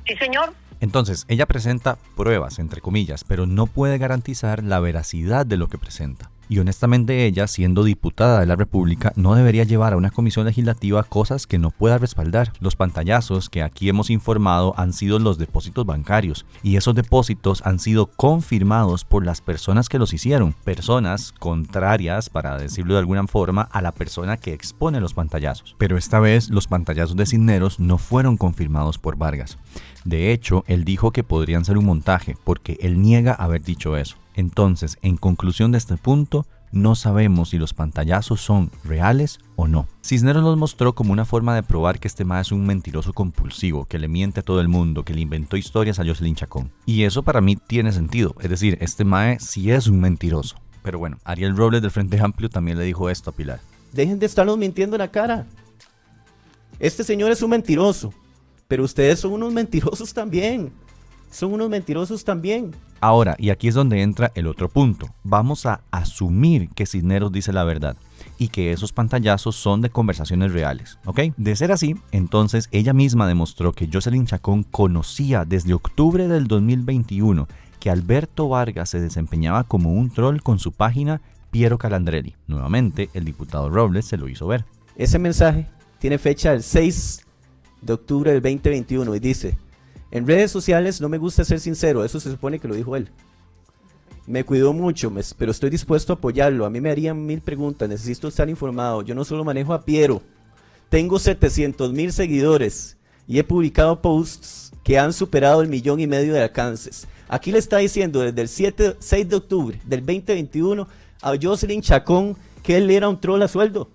Sí, 0.06 0.16
señor. 0.18 0.54
Entonces, 0.82 1.26
ella 1.30 1.46
presenta 1.46 1.98
pruebas, 2.16 2.60
entre 2.60 2.82
comillas, 2.82 3.24
pero 3.24 3.46
no 3.46 3.66
puede 3.66 3.98
garantizar 3.98 4.64
la 4.64 4.80
veracidad 4.80 5.46
de 5.46 5.58
lo 5.58 5.68
que 5.68 5.78
presenta. 5.78 6.30
Y 6.50 6.60
honestamente 6.60 7.26
ella, 7.26 7.48
siendo 7.48 7.84
diputada 7.84 8.40
de 8.40 8.46
la 8.46 8.56
República, 8.56 9.14
no 9.16 9.36
debería 9.36 9.64
llevar 9.64 9.94
a 9.94 9.98
una 9.98 10.12
comisión 10.12 10.46
legislativa 10.46 11.04
cosas 11.04 11.48
que 11.48 11.58
no 11.58 11.72
pueda 11.72 11.98
respaldar. 11.98 12.52
Los 12.60 12.76
pantallazos 12.76 13.50
que 13.50 13.64
aquí 13.64 13.90
hemos 13.90 14.10
informado 14.10 14.74
han 14.78 14.94
sido 14.94 15.20
los 15.20 15.38
depósitos 15.38 15.86
bancarios 15.86 16.46
y 16.64 16.76
esos 16.76 16.96
depósitos 16.96 17.66
han 17.66 17.80
sido 17.80 18.08
confirmados 18.08 19.06
por 19.06 19.26
las 19.26 19.42
personas 19.42 19.90
que 19.90 20.00
los 20.00 20.14
hicieron, 20.14 20.54
personas 20.64 21.32
contrarias, 21.32 22.30
para 22.30 22.58
decirlo 22.58 22.94
de 22.94 23.00
alguna 23.00 23.26
forma, 23.28 23.64
a 23.72 23.82
la 23.82 23.92
persona 23.92 24.38
que 24.38 24.54
expone 24.54 25.00
los 25.00 25.14
pantallazos. 25.14 25.76
Pero 25.78 25.98
esta 25.98 26.20
vez 26.20 26.50
los 26.50 26.68
pantallazos 26.68 27.16
de 27.16 27.26
Cisneros 27.26 27.80
no 27.80 27.98
fueron 27.98 28.38
confirmados 28.38 28.98
por 28.98 29.18
Vargas. 29.18 29.58
De 30.04 30.32
hecho, 30.32 30.64
él 30.68 30.86
dijo 30.86 31.12
que 31.12 31.24
podrían 31.24 31.66
ser 31.66 31.78
un 31.78 31.86
montaje, 31.86 32.38
porque 32.44 32.78
él 32.82 33.02
niega 33.02 33.34
haber 33.34 33.64
dicho 33.64 33.98
eso. 33.98 34.18
Entonces, 34.36 34.98
en 35.02 35.18
conclusión 35.18 35.72
de 35.72 35.78
este 35.78 35.98
punto, 35.98 36.46
no 36.72 36.96
sabemos 36.96 37.50
si 37.50 37.58
los 37.58 37.74
pantallazos 37.74 38.42
son 38.42 38.70
reales 38.84 39.40
o 39.56 39.68
no. 39.68 39.88
Cisneros 40.04 40.44
los 40.44 40.58
mostró 40.58 40.94
como 40.94 41.14
una 41.14 41.24
forma 41.24 41.56
de 41.56 41.64
probar 41.64 42.00
que 42.00 42.08
este 42.08 42.26
ma 42.26 42.42
es 42.42 42.52
un 42.52 42.66
mentiroso 42.66 43.14
compulsivo, 43.14 43.86
que 43.86 43.98
le 43.98 44.10
miente 44.10 44.42
a 44.42 44.44
todo 44.44 44.60
el 44.60 44.68
mundo, 44.68 45.04
que 45.04 45.14
le 45.14 45.22
inventó 45.22 45.56
historias 45.56 46.00
a 46.00 46.06
Jocelyn 46.06 46.36
Chacón. 46.36 46.72
Y 46.86 47.04
eso 47.04 47.24
para 47.24 47.40
mí 47.40 47.56
tiene 47.56 47.94
sentido, 47.94 48.36
es 48.42 48.50
decir, 48.50 48.78
este 48.82 49.06
mae 49.06 49.40
sí 49.40 49.72
es 49.72 49.88
un 49.88 50.02
mentiroso. 50.02 50.58
Pero 50.84 51.00
bueno, 51.00 51.18
Ariel 51.24 51.56
Robles 51.56 51.82
del 51.82 51.92
Frente 51.92 52.20
Amplio 52.20 52.50
también 52.50 52.78
le 52.78 52.84
dijo 52.84 53.10
esto 53.10 53.30
a 53.30 53.34
Pilar. 53.34 53.62
Dejen 53.94 54.20
de 54.20 54.26
estarnos 54.26 54.58
mintiendo 54.58 54.98
en 54.98 55.00
la 55.00 55.10
cara. 55.10 55.48
Este 56.78 57.06
señor 57.06 57.32
es 57.32 57.42
un 57.42 57.52
mentiroso, 57.52 58.14
pero 58.68 58.84
ustedes 58.84 59.22
son 59.22 59.32
unos 59.32 59.54
mentirosos 59.54 60.14
también. 60.14 60.74
Son 61.36 61.52
unos 61.52 61.70
mentirosos 61.70 62.24
también. 62.24 62.72
Ahora, 63.02 63.36
y 63.38 63.50
aquí 63.50 63.68
es 63.68 63.76
donde 63.76 64.02
entra 64.02 64.32
el 64.36 64.48
otro 64.48 64.70
punto. 64.70 65.10
Vamos 65.26 65.66
a 65.66 65.82
asumir 65.92 66.70
que 66.70 66.86
Cisneros 66.86 67.30
dice 67.30 67.52
la 67.52 67.66
verdad 67.66 67.98
y 68.38 68.48
que 68.48 68.72
esos 68.72 68.94
pantallazos 68.94 69.58
son 69.58 69.82
de 69.82 69.90
conversaciones 69.90 70.54
reales, 70.54 70.98
¿ok? 71.04 71.20
De 71.36 71.58
ser 71.58 71.74
así, 71.74 71.98
entonces 72.14 72.70
ella 72.72 72.94
misma 72.94 73.28
demostró 73.28 73.74
que 73.74 73.90
Jocelyn 73.92 74.26
Chacón 74.26 74.64
conocía 74.64 75.44
desde 75.44 75.74
octubre 75.74 76.30
del 76.30 76.48
2021 76.48 77.50
que 77.82 77.90
Alberto 77.90 78.48
Vargas 78.48 78.92
se 78.92 79.02
desempeñaba 79.02 79.66
como 79.66 79.92
un 79.92 80.12
troll 80.12 80.40
con 80.40 80.58
su 80.58 80.72
página 80.72 81.20
Piero 81.52 81.78
Calandrelli. 81.78 82.38
Nuevamente, 82.48 83.10
el 83.14 83.26
diputado 83.26 83.70
Robles 83.70 84.06
se 84.06 84.16
lo 84.16 84.30
hizo 84.30 84.48
ver. 84.48 84.64
Ese 84.96 85.20
mensaje 85.20 85.68
tiene 86.00 86.18
fecha 86.18 86.52
del 86.52 86.64
6 86.64 87.26
de 87.82 87.92
octubre 87.92 88.32
del 88.32 88.42
2021 88.42 89.14
y 89.16 89.20
dice, 89.20 89.58
en 90.12 90.28
redes 90.28 90.52
sociales 90.52 91.02
no 91.02 91.10
me 91.10 91.18
gusta 91.18 91.44
ser 91.44 91.60
sincero, 91.60 92.04
eso 92.06 92.20
se 92.20 92.32
supone 92.32 92.60
que 92.60 92.68
lo 92.68 92.76
dijo 92.76 92.96
él. 92.96 93.10
Me 94.28 94.44
cuidó 94.44 94.74
mucho, 94.74 95.12
me- 95.12 95.22
pero 95.38 95.52
estoy 95.52 95.70
dispuesto 95.70 96.14
a 96.14 96.16
apoyarlo. 96.16 96.66
A 96.66 96.70
mí 96.70 96.82
me 96.82 96.90
harían 96.90 97.26
mil 97.26 97.42
preguntas, 97.42 97.88
necesito 97.88 98.28
estar 98.28 98.50
informado. 98.50 99.04
Yo 99.04 99.14
no 99.14 99.24
solo 99.24 99.44
manejo 99.44 99.74
a 99.74 99.82
Piero, 99.86 100.22
tengo 100.90 101.20
700 101.20 101.92
mil 101.94 102.12
seguidores 102.12 102.98
y 103.28 103.38
he 103.40 103.44
publicado 103.44 104.02
posts 104.02 104.72
que 104.84 104.98
han 104.98 105.14
superado 105.14 105.62
el 105.62 105.68
millón 105.68 106.00
y 106.00 106.08
medio 106.08 106.34
de 106.34 106.42
alcances. 106.42 107.08
Aquí 107.28 107.52
le 107.52 107.58
está 107.60 107.78
diciendo 107.78 108.20
desde 108.22 108.42
el 108.42 108.48
7, 108.48 108.96
6 109.00 109.30
de 109.30 109.36
octubre 109.36 109.80
del 109.86 110.02
2021 110.06 110.88
a 111.22 111.34
Jocelyn 111.42 111.82
Chacón 111.82 112.36
que 112.64 112.78
él 112.78 112.90
era 112.92 113.10
un 113.10 113.20
troll 113.20 113.42
a 113.42 113.48
sueldo. 113.48 113.90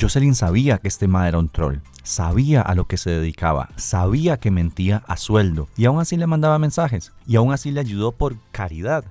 Jocelyn 0.00 0.34
sabía 0.34 0.78
que 0.78 0.88
este 0.88 1.06
ma 1.06 1.28
era 1.28 1.38
un 1.38 1.48
troll, 1.48 1.78
sabía 2.02 2.60
a 2.62 2.74
lo 2.74 2.86
que 2.86 2.96
se 2.96 3.10
dedicaba, 3.10 3.68
sabía 3.76 4.38
que 4.38 4.50
mentía 4.50 5.04
a 5.06 5.16
sueldo 5.16 5.68
y 5.76 5.84
aún 5.84 6.00
así 6.00 6.16
le 6.16 6.26
mandaba 6.26 6.58
mensajes 6.58 7.12
y 7.26 7.36
aún 7.36 7.52
así 7.52 7.70
le 7.70 7.80
ayudó 7.80 8.12
por 8.12 8.36
caridad 8.50 9.04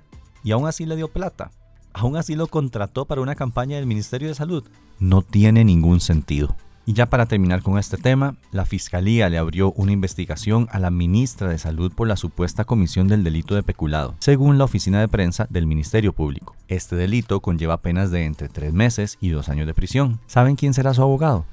y 0.43 0.51
aún 0.51 0.67
así 0.67 0.85
le 0.85 0.97
dio 0.97 1.07
plata, 1.07 1.51
aún 1.93 2.17
así 2.17 2.35
lo 2.35 2.47
contrató 2.47 3.05
para 3.05 3.21
una 3.21 3.35
campaña 3.35 3.77
del 3.77 3.87
Ministerio 3.87 4.27
de 4.27 4.35
Salud. 4.35 4.65
No 4.99 5.21
tiene 5.21 5.63
ningún 5.63 6.01
sentido. 6.01 6.55
Y 6.85 6.93
ya 6.93 7.05
para 7.05 7.25
terminar 7.25 7.61
con 7.61 7.77
este 7.77 7.95
tema, 7.95 8.35
la 8.51 8.65
Fiscalía 8.65 9.29
le 9.29 9.37
abrió 9.37 9.71
una 9.73 9.93
investigación 9.93 10.67
a 10.71 10.79
la 10.79 10.91
ministra 10.91 11.47
de 11.47 11.57
Salud 11.57 11.93
por 11.93 12.07
la 12.07 12.17
supuesta 12.17 12.65
comisión 12.65 13.07
del 13.07 13.23
delito 13.23 13.55
de 13.55 13.63
peculado, 13.63 14.15
según 14.19 14.57
la 14.57 14.65
oficina 14.65 14.99
de 14.99 15.07
prensa 15.07 15.47
del 15.49 15.65
Ministerio 15.65 16.11
Público. 16.11 16.55
Este 16.67 16.97
delito 16.97 17.39
conlleva 17.39 17.81
penas 17.81 18.11
de 18.11 18.25
entre 18.25 18.49
tres 18.49 18.73
meses 18.73 19.17
y 19.21 19.29
dos 19.29 19.47
años 19.47 19.65
de 19.65 19.73
prisión. 19.73 20.19
¿Saben 20.27 20.57
quién 20.57 20.73
será 20.73 20.93
su 20.93 21.01
abogado? 21.01 21.45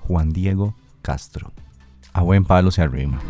Juan 0.00 0.30
Diego 0.30 0.74
Castro. 1.00 1.52
A 2.12 2.22
buen 2.22 2.44
palo 2.44 2.70
se 2.70 2.82
arrima. 2.82 3.20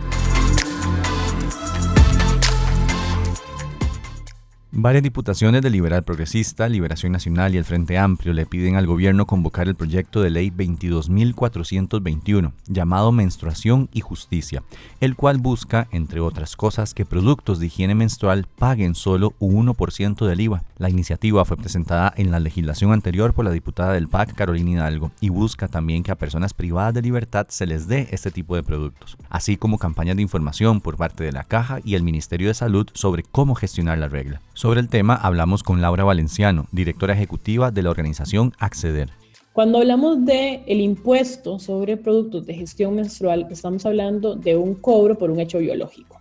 Varias 4.71 5.03
diputaciones 5.03 5.63
de 5.63 5.71
Liberal 5.71 6.03
Progresista, 6.03 6.69
Liberación 6.69 7.11
Nacional 7.11 7.55
y 7.55 7.57
el 7.57 7.65
Frente 7.65 7.97
Amplio 7.97 8.35
le 8.35 8.45
piden 8.45 8.77
al 8.77 8.87
gobierno 8.87 9.25
convocar 9.25 9.67
el 9.67 9.75
proyecto 9.75 10.21
de 10.21 10.29
ley 10.29 10.51
22.421, 10.51 12.53
llamado 12.67 13.11
Menstruación 13.11 13.89
y 13.95 14.03
Justicia, 14.03 14.63
el 15.01 15.17
cual 15.17 15.39
busca, 15.39 15.89
entre 15.91 16.21
otras 16.21 16.55
cosas, 16.55 16.93
que 16.93 17.07
productos 17.07 17.61
de 17.61 17.69
higiene 17.69 17.95
menstrual 17.95 18.47
paguen 18.59 18.95
solo 18.95 19.33
un 19.39 19.69
1% 19.69 20.27
del 20.27 20.41
IVA. 20.43 20.63
La 20.77 20.91
iniciativa 20.91 21.47
fue 21.47 21.57
presentada 21.57 22.13
en 22.19 22.31
la 22.31 22.39
legislación 22.39 22.93
anterior 22.93 23.33
por 23.33 23.47
la 23.47 23.53
diputada 23.53 23.95
del 23.95 24.09
PAC, 24.09 24.35
Carolina 24.35 24.73
Hidalgo, 24.73 25.13
y 25.23 25.31
busca 25.31 25.69
también 25.69 26.03
que 26.03 26.13
a 26.13 26.19
personas 26.19 26.53
privadas 26.53 26.93
de 26.93 27.01
libertad 27.01 27.47
se 27.49 27.67
les 27.67 27.89
dé 27.89 28.09
este 28.11 28.31
tipo 28.31 28.55
de 28.55 28.63
productos, 28.63 29.17
así 29.31 29.57
como 29.57 29.79
campañas 29.79 30.17
de 30.17 30.23
información 30.23 30.83
por 30.83 30.99
parte 30.99 31.25
de 31.25 31.33
la 31.33 31.45
Caja 31.45 31.79
y 31.85 31.95
el 31.95 32.03
Ministerio 32.03 32.49
de 32.49 32.55
Salud 32.55 32.87
sobre 32.93 33.23
cómo 33.23 33.55
gestionar 33.55 33.97
la 33.97 34.09
regla. 34.09 34.43
Sobre 34.59 34.81
el 34.81 34.88
tema 34.88 35.14
hablamos 35.14 35.62
con 35.62 35.81
Laura 35.81 36.03
Valenciano, 36.03 36.66
directora 36.73 37.14
ejecutiva 37.14 37.71
de 37.71 37.81
la 37.81 37.90
organización 37.90 38.55
Acceder. 38.59 39.09
Cuando 39.53 39.79
hablamos 39.79 40.25
de 40.25 40.64
el 40.66 40.81
impuesto 40.81 41.61
sobre 41.61 41.97
productos 41.97 42.44
de 42.44 42.55
gestión 42.55 42.97
menstrual, 42.97 43.47
estamos 43.53 43.87
hablando 43.87 44.35
de 44.35 44.57
un 44.57 44.75
cobro 44.75 45.16
por 45.16 45.31
un 45.31 45.38
hecho 45.38 45.59
biológico. 45.59 46.21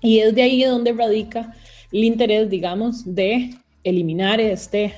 Y 0.00 0.20
es 0.20 0.32
de 0.36 0.42
ahí 0.42 0.62
donde 0.62 0.92
radica 0.92 1.56
el 1.90 2.04
interés, 2.04 2.48
digamos, 2.48 3.02
de 3.04 3.56
eliminar 3.82 4.40
este, 4.40 4.94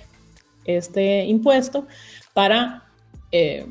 este 0.67 1.25
impuesto 1.25 1.87
para 2.35 2.85
eh, 3.33 3.65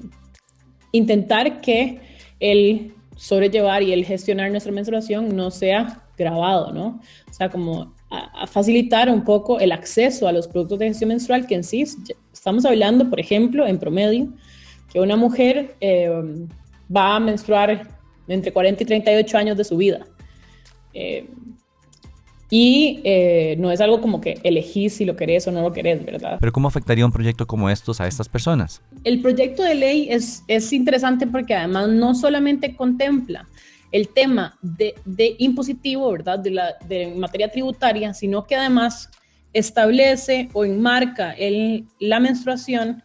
intentar 0.92 1.62
que 1.62 2.02
el 2.40 2.96
sobrellevar 3.16 3.84
y 3.84 3.94
el 3.94 4.06
gestionar 4.06 4.50
nuestra 4.50 4.72
menstruación 4.72 5.36
no 5.36 5.52
sea 5.52 6.04
grabado, 6.18 6.74
¿no? 6.74 7.00
O 7.30 7.34
sea, 7.34 7.52
como 7.52 7.96
a, 8.10 8.48
facilitar 8.48 9.10
un 9.10 9.24
poco 9.24 9.60
el 9.60 9.72
acceso 9.72 10.28
a 10.28 10.32
los 10.32 10.48
productos 10.48 10.80
de 10.80 10.88
gestión 10.88 11.10
menstrual 11.10 11.46
que 11.46 11.56
en 11.56 11.64
sí 11.64 11.84
estamos 12.34 12.66
hablando, 12.66 13.10
por 13.10 13.20
ejemplo, 13.20 13.68
en 13.68 13.78
promedio, 13.78 14.30
que 14.92 15.00
una 15.00 15.16
mujer 15.16 15.76
eh, 15.82 16.10
va 16.96 17.16
a 17.16 17.20
menstruar 17.20 17.88
entre 18.28 18.52
40 18.52 18.84
y 18.84 18.86
38 18.86 19.38
años 19.38 19.58
de 19.58 19.64
su 19.64 19.78
vida. 19.78 20.06
Eh, 20.94 21.28
y 22.50 23.02
eh, 23.04 23.58
no 23.60 23.72
es 23.72 23.82
algo 23.82 24.00
como 24.00 24.22
que 24.22 24.40
elegís 24.44 24.94
si 24.94 25.06
lo 25.06 25.18
querés 25.18 25.46
o 25.48 25.52
no 25.52 25.62
lo 25.62 25.74
querés, 25.74 26.06
¿verdad? 26.06 26.38
Pero 26.40 26.54
¿cómo 26.54 26.70
afectaría 26.70 27.06
un 27.06 27.12
proyecto 27.12 27.46
como 27.46 27.70
estos 27.70 28.00
a 28.00 28.08
estas 28.08 28.30
personas? 28.30 28.82
El 29.04 29.22
proyecto 29.22 29.64
de 29.64 29.76
ley 29.76 30.08
es, 30.10 30.44
es 30.48 30.72
interesante 30.72 31.28
porque 31.28 31.56
además 31.56 31.90
no 31.90 32.16
solamente 32.16 32.74
contempla 32.74 33.46
el 33.92 34.10
tema 34.10 34.58
de, 34.62 34.96
impositivo, 35.40 36.12
¿verdad? 36.12 36.40
De, 36.40 36.52
la, 36.52 36.76
materia 37.16 37.50
tributaria, 37.50 38.14
sino 38.14 38.46
que 38.46 38.56
además 38.56 39.10
establece 39.54 40.50
o 40.54 40.66
enmarca 40.66 41.36
la 42.00 42.20
menstruación 42.20 43.02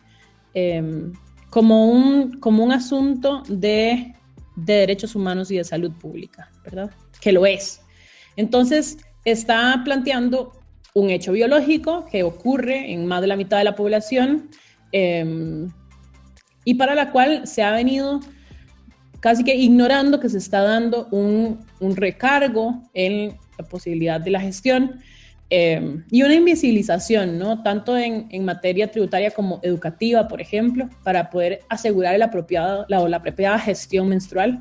em, 0.55 1.13
como, 1.51 1.91
un, 1.91 2.39
como 2.41 2.65
un 2.65 2.73
asunto 2.73 3.43
de, 3.49 4.15
de 4.57 4.75
derechos 4.75 5.15
humanos 5.15 5.51
y 5.51 5.57
de 5.57 5.65
salud 5.65 5.93
pública, 5.93 6.51
¿verdad? 6.65 6.91
Que 7.21 7.33
lo 7.33 7.47
es. 7.47 7.81
Entonces, 8.37 8.99
está 9.25 9.81
planteando 9.85 10.53
un 10.95 11.11
hecho 11.11 11.33
biológico 11.33 12.07
que 12.11 12.23
ocurre 12.23 12.93
en 12.93 13.07
más 13.07 13.21
de 13.21 13.27
la 13.27 13.37
mitad 13.37 13.59
de 13.59 13.65
la 13.65 13.75
población 13.75 14.51
em, 14.93 15.71
y 16.65 16.75
para 16.75 16.95
la 16.95 17.11
cual 17.11 17.47
se 17.47 17.63
ha 17.63 17.73
venido 17.73 18.21
casi 19.23 19.45
que 19.45 19.55
ignorando 19.55 20.21
que 20.21 20.29
se 20.29 20.39
está 20.39 20.61
dando 20.63 21.07
un, 21.13 21.61
un 21.81 21.97
recargo 21.97 22.83
en 22.93 23.39
la 23.57 23.65
posibilidad 23.65 24.21
de 24.21 24.33
la 24.33 24.41
gestión 24.41 25.01
em, 25.49 26.05
y 26.11 26.23
una 26.23 26.35
invisibilización, 26.35 27.39
¿no? 27.39 27.63
Tanto 27.63 27.97
en, 27.97 28.27
en, 28.31 28.45
materia 28.45 28.91
tributaria 28.91 29.31
como 29.31 29.61
educativa, 29.63 30.27
por 30.27 30.41
ejemplo, 30.41 30.89
para 31.05 31.31
poder 31.31 31.61
asegurar 31.69 32.15
el 32.15 32.23
apropiado, 32.23 32.85
la, 32.89 33.09
la 33.09 33.19
apropiada 33.19 33.59
gestión 33.59 34.09
menstrual 34.09 34.59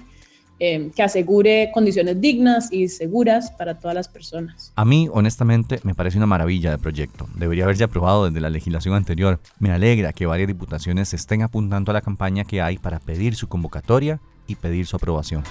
Em, 0.63 0.91
que 0.91 1.01
asegure 1.01 1.71
condiciones 1.73 2.21
dignas 2.21 2.71
y 2.71 2.87
seguras 2.87 3.49
para 3.49 3.79
todas 3.79 3.95
las 3.95 4.07
personas. 4.07 4.71
A 4.75 4.85
mí, 4.85 5.09
honestamente, 5.11 5.79
me 5.81 5.95
parece 5.95 6.19
una 6.19 6.27
maravilla 6.27 6.69
de 6.69 6.77
proyecto. 6.77 7.27
Debería 7.33 7.63
haberse 7.63 7.83
aprobado 7.83 8.25
desde 8.25 8.41
la 8.41 8.51
legislación 8.51 8.93
anterior. 8.93 9.39
Me 9.57 9.71
alegra 9.71 10.13
que 10.13 10.27
varias 10.27 10.47
diputaciones 10.47 11.15
estén 11.15 11.41
apuntando 11.41 11.89
a 11.89 11.95
la 11.95 12.01
campaña 12.01 12.43
que 12.43 12.61
hay 12.61 12.77
para 12.77 12.99
pedir 12.99 13.33
su 13.33 13.47
convocatoria 13.47 14.21
y 14.47 14.55
pedir 14.55 14.87
su 14.87 14.95
aprobación. 14.95 15.43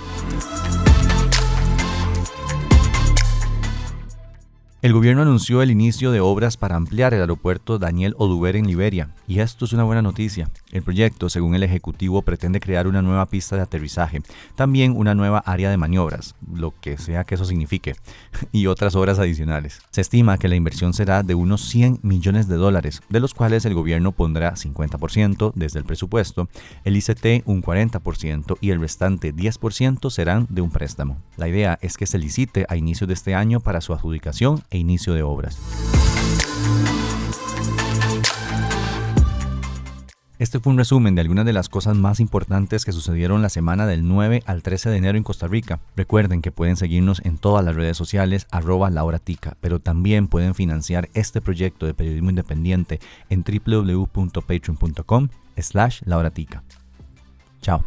El 4.82 4.94
gobierno 4.94 5.20
anunció 5.20 5.60
el 5.60 5.70
inicio 5.70 6.10
de 6.10 6.20
obras 6.20 6.56
para 6.56 6.74
ampliar 6.74 7.12
el 7.12 7.20
aeropuerto 7.20 7.78
Daniel 7.78 8.14
Oduber 8.16 8.56
en 8.56 8.66
Liberia, 8.66 9.10
y 9.28 9.40
esto 9.40 9.66
es 9.66 9.74
una 9.74 9.84
buena 9.84 10.00
noticia. 10.00 10.48
El 10.72 10.80
proyecto, 10.80 11.28
según 11.28 11.54
el 11.54 11.62
Ejecutivo, 11.62 12.22
pretende 12.22 12.60
crear 12.60 12.86
una 12.86 13.02
nueva 13.02 13.26
pista 13.26 13.56
de 13.56 13.62
aterrizaje, 13.62 14.22
también 14.54 14.96
una 14.96 15.14
nueva 15.14 15.40
área 15.40 15.68
de 15.68 15.76
maniobras, 15.76 16.34
lo 16.50 16.72
que 16.80 16.96
sea 16.96 17.24
que 17.24 17.34
eso 17.34 17.44
signifique, 17.44 17.94
y 18.52 18.68
otras 18.68 18.94
obras 18.94 19.18
adicionales. 19.18 19.82
Se 19.90 20.00
estima 20.00 20.38
que 20.38 20.48
la 20.48 20.56
inversión 20.56 20.94
será 20.94 21.22
de 21.22 21.34
unos 21.34 21.60
100 21.68 21.98
millones 22.00 22.48
de 22.48 22.56
dólares, 22.56 23.02
de 23.10 23.20
los 23.20 23.34
cuales 23.34 23.66
el 23.66 23.74
gobierno 23.74 24.12
pondrá 24.12 24.54
50% 24.54 25.52
desde 25.56 25.78
el 25.78 25.84
presupuesto, 25.84 26.48
el 26.84 26.96
ICT 26.96 27.42
un 27.44 27.62
40% 27.62 28.56
y 28.62 28.70
el 28.70 28.80
restante 28.80 29.34
10% 29.34 30.08
serán 30.08 30.46
de 30.48 30.62
un 30.62 30.70
préstamo. 30.70 31.18
La 31.36 31.48
idea 31.48 31.78
es 31.82 31.98
que 31.98 32.06
se 32.06 32.16
licite 32.16 32.64
a 32.70 32.76
inicios 32.76 33.08
de 33.08 33.14
este 33.14 33.34
año 33.34 33.60
para 33.60 33.82
su 33.82 33.92
adjudicación 33.92 34.62
e 34.70 34.78
inicio 34.78 35.14
de 35.14 35.22
obras. 35.22 35.58
Este 40.40 40.58
fue 40.58 40.72
un 40.72 40.78
resumen 40.78 41.14
de 41.14 41.20
algunas 41.20 41.44
de 41.44 41.52
las 41.52 41.68
cosas 41.68 41.98
más 41.98 42.18
importantes 42.18 42.86
que 42.86 42.92
sucedieron 42.92 43.42
la 43.42 43.50
semana 43.50 43.86
del 43.86 44.08
9 44.08 44.42
al 44.46 44.62
13 44.62 44.88
de 44.88 44.96
enero 44.96 45.18
en 45.18 45.22
Costa 45.22 45.46
Rica. 45.46 45.80
Recuerden 45.96 46.40
que 46.40 46.50
pueden 46.50 46.78
seguirnos 46.78 47.20
en 47.26 47.36
todas 47.36 47.62
las 47.62 47.76
redes 47.76 47.98
sociales 47.98 48.46
arroba 48.50 48.88
lauratica, 48.88 49.58
pero 49.60 49.80
también 49.80 50.28
pueden 50.28 50.54
financiar 50.54 51.10
este 51.12 51.42
proyecto 51.42 51.84
de 51.84 51.92
periodismo 51.92 52.30
independiente 52.30 53.00
en 53.28 53.44
www.patreon.com 53.44 55.28
slash 55.58 56.00
lauratica. 56.06 56.62
Chao. 57.60 57.84